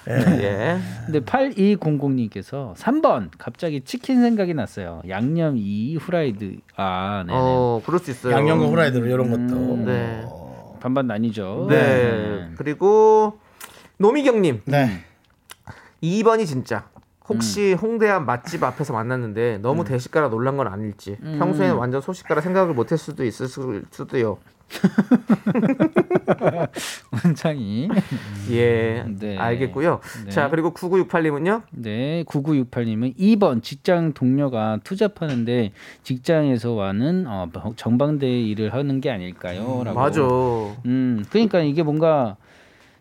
[0.09, 0.15] 예.
[0.43, 0.79] 예.
[1.07, 5.01] 근데 8200님께서 3번 갑자기 치킨 생각이 났어요.
[5.09, 6.59] 양념 이 후라이드.
[6.77, 7.33] 아, 네.
[7.35, 8.35] 어 그럴 수 있어요.
[8.35, 9.77] 양념과 후라이드로 이런 것도.
[9.85, 10.25] 네.
[10.81, 11.69] 반반 나뉘죠.
[11.71, 12.51] 네.
[12.57, 13.39] 그리고
[13.97, 15.05] 노미경님 네.
[16.03, 16.89] 2번이 진짜.
[17.29, 17.79] 혹시 음.
[17.79, 21.37] 홍대 앞 맛집 앞에서 만났는데 너무 대식가라 놀란 건 아닐지 음.
[21.39, 24.39] 평소에는 완전 소식가라 생각을 못했을 수도 있을 수- 수도요.
[27.25, 27.89] 원창이.
[28.51, 29.39] 예, 네.
[29.39, 30.01] 알겠고요.
[30.25, 30.31] 네.
[30.31, 31.63] 자 그리고 9968님은요.
[31.71, 35.73] 네, 9968님은 2번 직장 동료가 투잡하는데
[36.03, 39.83] 직장에서 와는 어, 정반대 일을 하는 게 아닐까요?
[39.85, 40.01] 라고.
[40.01, 40.23] 맞아.
[40.87, 42.37] 음, 그러니까 이게 뭔가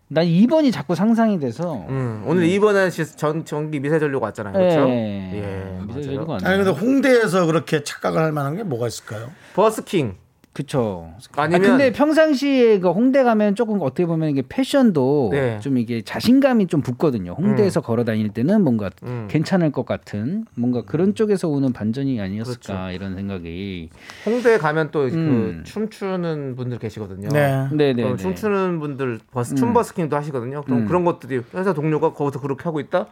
[0.09, 4.53] 난 2번이 자꾸 상상이 돼서 음, 오늘 2번은 전 전기 미세 전류가 왔잖아요.
[4.53, 4.89] 그렇죠?
[4.89, 6.39] 예, 예, 미세 전류가 맞아요.
[6.43, 6.79] 안 아니 근데.
[6.79, 9.31] 홍대에서 그렇게 착각을 할 만한 게 뭐가 있을까요?
[9.55, 10.15] 버스킹.
[10.53, 11.11] 그쵸.
[11.35, 15.59] 아니면 아, 근데 평상시에 그 홍대 가면 조금 어떻게 보면 이게 패션도 네.
[15.59, 17.31] 좀 이게 자신감이 좀 붙거든요.
[17.31, 19.27] 홍대에서 걸어 다닐 때는 뭔가 음.
[19.31, 22.91] 괜찮을 것 같은 뭔가 그런 쪽에서 오는 반전이 아니었을까 그렇죠.
[22.91, 23.89] 이런 생각이.
[24.27, 25.63] 홍대 가면 또그 음.
[25.65, 27.29] 춤추는 분들 계시거든요.
[27.29, 27.67] 네.
[27.71, 28.03] 네네.
[28.03, 29.73] 그럼 춤추는 분들 버스 춤 음.
[29.73, 30.61] 버스킹도 하시거든요.
[30.65, 30.85] 그럼 음.
[30.85, 33.07] 그런 것들이 회사 동료가 거기서 그렇게 하고 있다.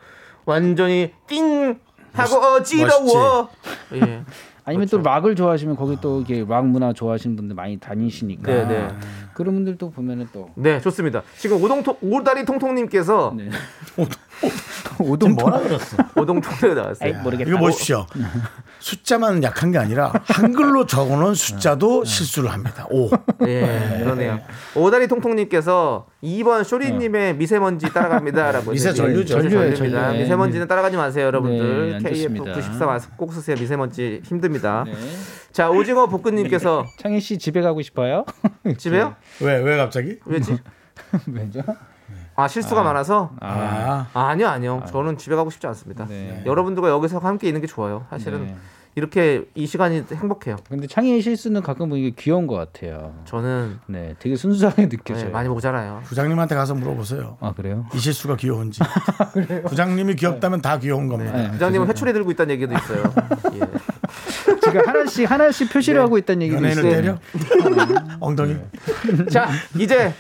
[0.46, 1.80] 완전히 띵
[2.14, 3.50] 하고 어지러워.
[3.94, 4.24] 예.
[4.64, 5.04] 아니면 그렇죠.
[5.04, 8.88] 또 락을 좋아하시면 거기 또 이게 락 문화 좋아하시는 분들 많이 다니시니까 네, 네.
[9.34, 11.24] 그런 분들도 보면은 또 네, 좋습니다.
[11.38, 13.50] 지금 오동통 오다리 통통님께서 네.
[14.92, 15.98] 지금 오동 뭐라 그랬어?
[16.16, 17.10] 오동통에 나왔어요.
[17.10, 17.50] 에이, 모르겠다.
[17.50, 18.06] 이거 보십시오.
[18.80, 22.88] 숫자만 약한 게 아니라 한글로 적어놓은 숫자도 실수를 합니다.
[22.90, 23.10] 오.
[23.48, 24.40] 예, 그러네요.
[24.76, 28.72] 오다리 통통님께서 2번 쇼리님의 미세먼지 따라갑니다라고.
[28.72, 29.38] 미세 전류죠.
[29.38, 30.06] 미세 전류입니다.
[30.08, 30.20] 전류.
[30.22, 31.96] 미세먼지는 따라가지 마세요, 네, 여러분들.
[31.96, 32.54] 안 좋습니다.
[32.54, 33.56] KF94 마스크 꼭 쓰세요.
[33.60, 34.84] 미세먼지 힘듭니다.
[34.88, 34.94] 네.
[35.52, 38.26] 자, 오징어 볶음님께서 창희 씨 집에 가고 싶어요?
[38.78, 39.16] 집에요?
[39.42, 40.18] 왜, 왜 갑자기?
[40.26, 40.58] 왜지?
[41.28, 41.62] 왜죠?
[42.42, 43.32] 아, 실수가 많아서?
[43.40, 44.08] 아.
[44.14, 44.84] 아, 아 니요, 아니요.
[44.92, 46.06] 저는 집에 가고 싶지 않습니다.
[46.06, 46.42] 네.
[46.46, 48.06] 여러분들과 여기서 함께 있는 게 좋아요.
[48.10, 48.56] 사실은 네.
[48.96, 50.58] 이렇게 이 시간이 행복해요.
[50.68, 53.14] 근데 창희의 실수는 가끔 보니까 귀여운 것 같아요.
[53.24, 55.32] 저는 네, 되게 순수하게 네, 느껴져요.
[55.32, 56.02] 많이 모자라요.
[56.04, 57.38] 부장님한테 가서 물어보세요.
[57.40, 57.86] 아 그래요?
[57.94, 58.82] 이 실수가 귀여운지.
[59.70, 61.32] 부장님이 귀엽다면 다 귀여운 겁니다.
[61.32, 61.52] 네.
[61.52, 63.04] 부장님은 회초리 들고 있다는 얘기도 있어요.
[63.56, 63.60] 예.
[64.62, 66.02] 지금 하나씩 하나씩 표시를 네.
[66.04, 67.02] 하고 있다는 얘기도 연예인을 있어요.
[67.02, 67.18] 때려?
[68.20, 68.58] 엉덩이?
[69.30, 70.14] 자, 이제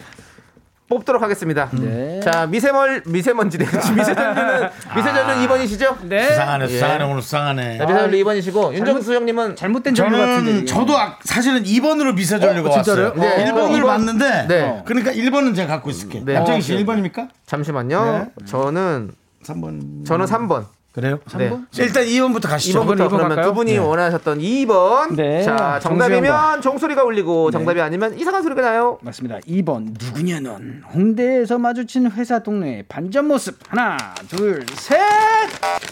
[0.91, 1.69] 뽑도록 하겠습니다.
[1.71, 2.19] 네.
[2.19, 3.65] 자, 미세멀 미세먼지래.
[3.95, 5.95] 미세전류는 미세전류 2번이시죠?
[6.03, 6.27] 네.
[6.29, 6.67] 수상하네, 예.
[6.67, 7.77] 수상하네, 오늘 수상하네.
[7.77, 10.51] 자, 미세전류 2번이시고 윤정수 형님은 잘못된 전류 같은데.
[10.51, 13.13] 저는 저도 아- 사실은 2번으로 미세전류가 어, 진짜로요?
[13.15, 13.21] 왔어요.
[13.21, 13.51] 네.
[13.51, 14.81] 1번을 어, 봤는데 네.
[14.85, 16.21] 그러니까 1번은 제가 갖고 있을게.
[16.25, 16.33] 네.
[16.33, 17.29] 남정희 씨 어, 1번입니까?
[17.45, 18.27] 잠시만요.
[18.45, 19.11] 저는
[19.45, 20.05] 3번.
[20.05, 20.65] 저는 3번.
[20.91, 21.19] 그래요?
[21.37, 21.57] 네.
[21.77, 22.81] 일단 2번부터 가시죠.
[22.81, 23.45] 2번부터 이번 그러면 갈까요?
[23.47, 23.77] 두 분이 네.
[23.77, 25.15] 원하셨던 2번.
[25.15, 25.41] 네.
[25.41, 28.99] 자, 정답이면 종소리가 울리고 정답이 아니면 이상한 소리가 나요.
[29.01, 29.39] 맞습니다.
[29.39, 33.95] 2번 누구냐 넌 홍대에서 마주친 회사 동료의 반전 모습 하나
[34.27, 34.99] 둘 셋.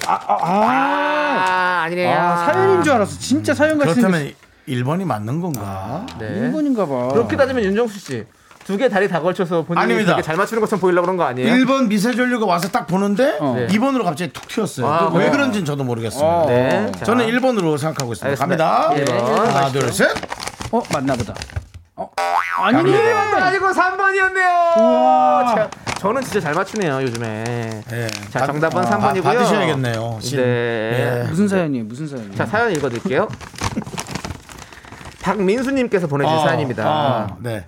[0.05, 0.37] 아, 아, 아.
[0.41, 2.17] 아, 아 니네요.
[2.17, 3.17] 아, 사연인 줄 알았어.
[3.19, 3.93] 진짜 사연 같은.
[3.93, 4.33] 그렇다면
[4.67, 6.05] 1번이 맞는 건가?
[6.19, 6.51] 네.
[6.51, 7.13] 1번인가 봐.
[7.13, 8.25] 그렇게 따지면 윤정수 씨.
[8.69, 10.11] 두 개 다리 다 걸쳐서 본인이 아닙니다.
[10.11, 11.51] 되게 잘 맞추는 것처럼 보이려고 그런 거 아니에요?
[11.55, 13.55] 1번 미세전류가 와서 딱 보는데 어.
[13.57, 13.65] 네.
[13.65, 14.85] 2번으로 갑자기 툭 튀었어요.
[14.85, 15.31] 아, 왜 그래요?
[15.31, 16.27] 그런지는 저도 모르겠습니다.
[16.27, 16.45] 어.
[16.47, 16.91] 네.
[16.99, 17.05] 자.
[17.05, 18.27] 저는 1번으로 생각하고 있습니다.
[18.43, 18.67] 알겠습니다.
[18.89, 18.93] 갑니다.
[18.95, 19.47] 일 번.
[19.47, 20.07] 하나, 둘, 셋.
[20.71, 21.33] 어 맞나 보다.
[21.95, 22.11] 어
[22.59, 22.91] 아니네.
[22.91, 24.77] 1번도 아니고 3번이었네요.
[24.79, 25.69] 우와.
[25.97, 27.43] 저는 진짜 잘 맞추네요, 요즘에.
[27.89, 28.07] 네.
[28.29, 29.23] 자, 정답은 아, 3번이고요.
[29.23, 30.19] 받으셔야겠네요.
[30.21, 30.37] 신.
[30.37, 30.43] 네.
[30.43, 31.27] 예.
[31.27, 31.85] 무슨 사연이에요?
[31.85, 32.35] 무슨 사연이에요?
[32.35, 33.27] 자, 사연 읽어드릴게요.
[35.23, 36.87] 박민수님께서 보내주신 어, 사연입니다.
[36.87, 37.65] 어, 네.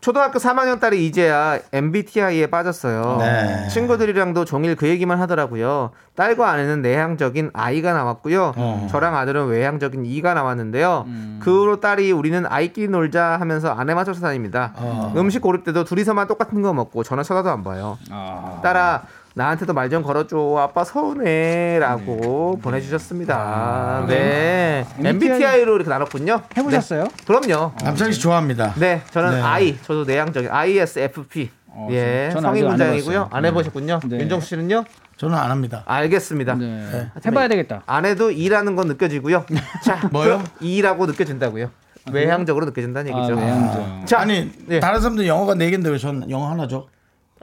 [0.00, 3.16] 초등학교 3학년 딸이 이제야 MBTI에 빠졌어요.
[3.18, 3.68] 네.
[3.68, 5.90] 친구들이랑도 종일 그 얘기만 하더라고요.
[6.14, 8.52] 딸과 아내는 내향적인 I가 나왔고요.
[8.56, 8.86] 어.
[8.90, 11.04] 저랑 아들은 외향적인 E가 나왔는데요.
[11.08, 11.40] 음.
[11.42, 14.72] 그 후로 딸이 우리는 아이끼리 놀자 하면서 아내 맞춰서 다닙니다.
[14.76, 15.12] 어.
[15.16, 17.98] 음식 고를 때도 둘이서만 똑같은 거 먹고 저는 쳐다도 안 봐요.
[18.10, 18.60] 아.
[18.62, 19.02] 딸아
[19.38, 24.04] 나한테도 말 좀 걸어줘 아빠 서운해라고 보내주셨습니다.
[24.08, 26.42] 네 MBTI MBTI로 이렇게 나눴군요.
[26.56, 27.04] 해보셨어요?
[27.04, 27.10] 네.
[27.26, 27.72] 그럼요.
[27.82, 28.74] 남창희 씨 좋아합니다.
[28.74, 29.40] 네 저는 네.
[29.40, 33.28] I 저도 내향적인 ISFP 어, 예 저는 성인 아직 안.
[33.30, 34.00] 안 해보셨군요.
[34.06, 34.18] 네.
[34.18, 34.84] 윤정수 씨는요?
[35.16, 35.84] 저는 안 합니다.
[35.86, 36.54] 알겠습니다.
[36.56, 37.06] 네.
[37.24, 37.82] 해봐야 되겠다.
[37.86, 39.46] 아내도 E라는 건 느껴지고요.
[39.84, 40.42] 자 뭐요?
[40.60, 41.70] E라고 느껴진다고요.
[42.12, 43.36] 외향적으로 느껴진다는 아, 얘기죠.
[43.36, 44.06] 외향적.
[44.06, 44.80] 자, 아니 네.
[44.80, 46.88] 다른 사람들 영어가 4개인데 왜 저는 영어 하나죠?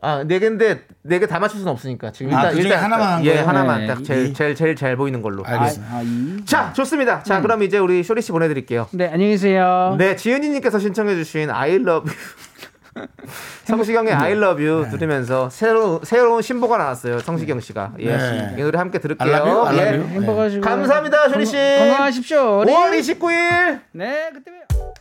[0.01, 3.13] 아, 네 개인데 네 개 다 맞출 수는 없으니까 지금 아, 일단 그중에 일단 하나만
[3.13, 3.47] 한 예, 거예요?
[3.47, 4.33] 하나만 네, 딱 제일 이.
[4.33, 5.43] 제일 제일 잘 보이는 걸로.
[5.45, 5.93] 알겠습니다.
[5.95, 6.45] 아, 이.
[6.45, 7.23] 자, 좋습니다.
[7.23, 8.87] 자, 그럼 이제 우리 쇼리 씨 보내 드릴게요.
[8.91, 9.95] 네, 안녕히 계세요.
[9.97, 12.15] 네, 지은이 님께서 신청해 주신 I love you.
[13.65, 17.19] 성시경의 I love you 들으면서 새로운 새로운 신보가 나왔어요.
[17.19, 17.91] 성시경 씨가.
[17.99, 18.15] 예.
[18.15, 18.55] 네.
[18.57, 19.33] 이 노래 함께 들을게요.
[19.33, 19.81] I love you, I 예.
[19.81, 20.21] love you.
[20.21, 21.53] 행복하시고 감사합니다, 쇼리 씨.
[21.53, 22.59] 건강- 건강하십시오.
[22.61, 22.71] 우리.
[22.71, 24.93] 5월 29일 네, 그때 봬요.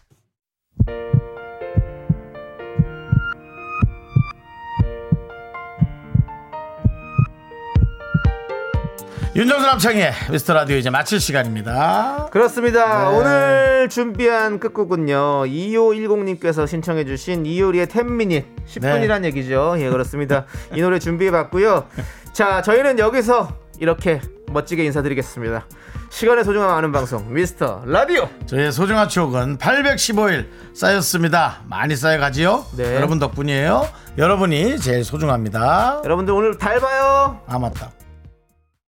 [9.37, 12.29] 윤정수 남창의 미스터 라디오 이제 마칠 시간입니다.
[12.31, 13.11] 그렇습니다.
[13.11, 13.17] 네.
[13.17, 15.47] 오늘 준비한 끝곡은요.
[15.47, 19.29] 2510님께서 신청해주신 이효리의 10미닛 10분이란 네.
[19.29, 19.75] 얘기죠.
[19.79, 20.47] 예, 그렇습니다.
[20.73, 21.89] 이 노래 준비해봤고요.
[22.33, 23.49] 자, 저희는 여기서
[23.81, 24.21] 이렇게
[24.53, 25.67] 멋지게 인사드리겠습니다.
[26.11, 28.29] 시간의 소중함 아는 방송 미스터 라디오.
[28.47, 31.63] 저희의 소중한 추억은 815일 쌓였습니다.
[31.69, 32.67] 많이 쌓여가지요.
[32.77, 32.95] 네.
[32.95, 33.89] 여러분 덕분이에요.
[34.17, 36.03] 여러분이 제일 소중합니다.
[36.05, 37.41] 여러분들 오늘 달 봐요.
[37.49, 37.91] 아 맞다.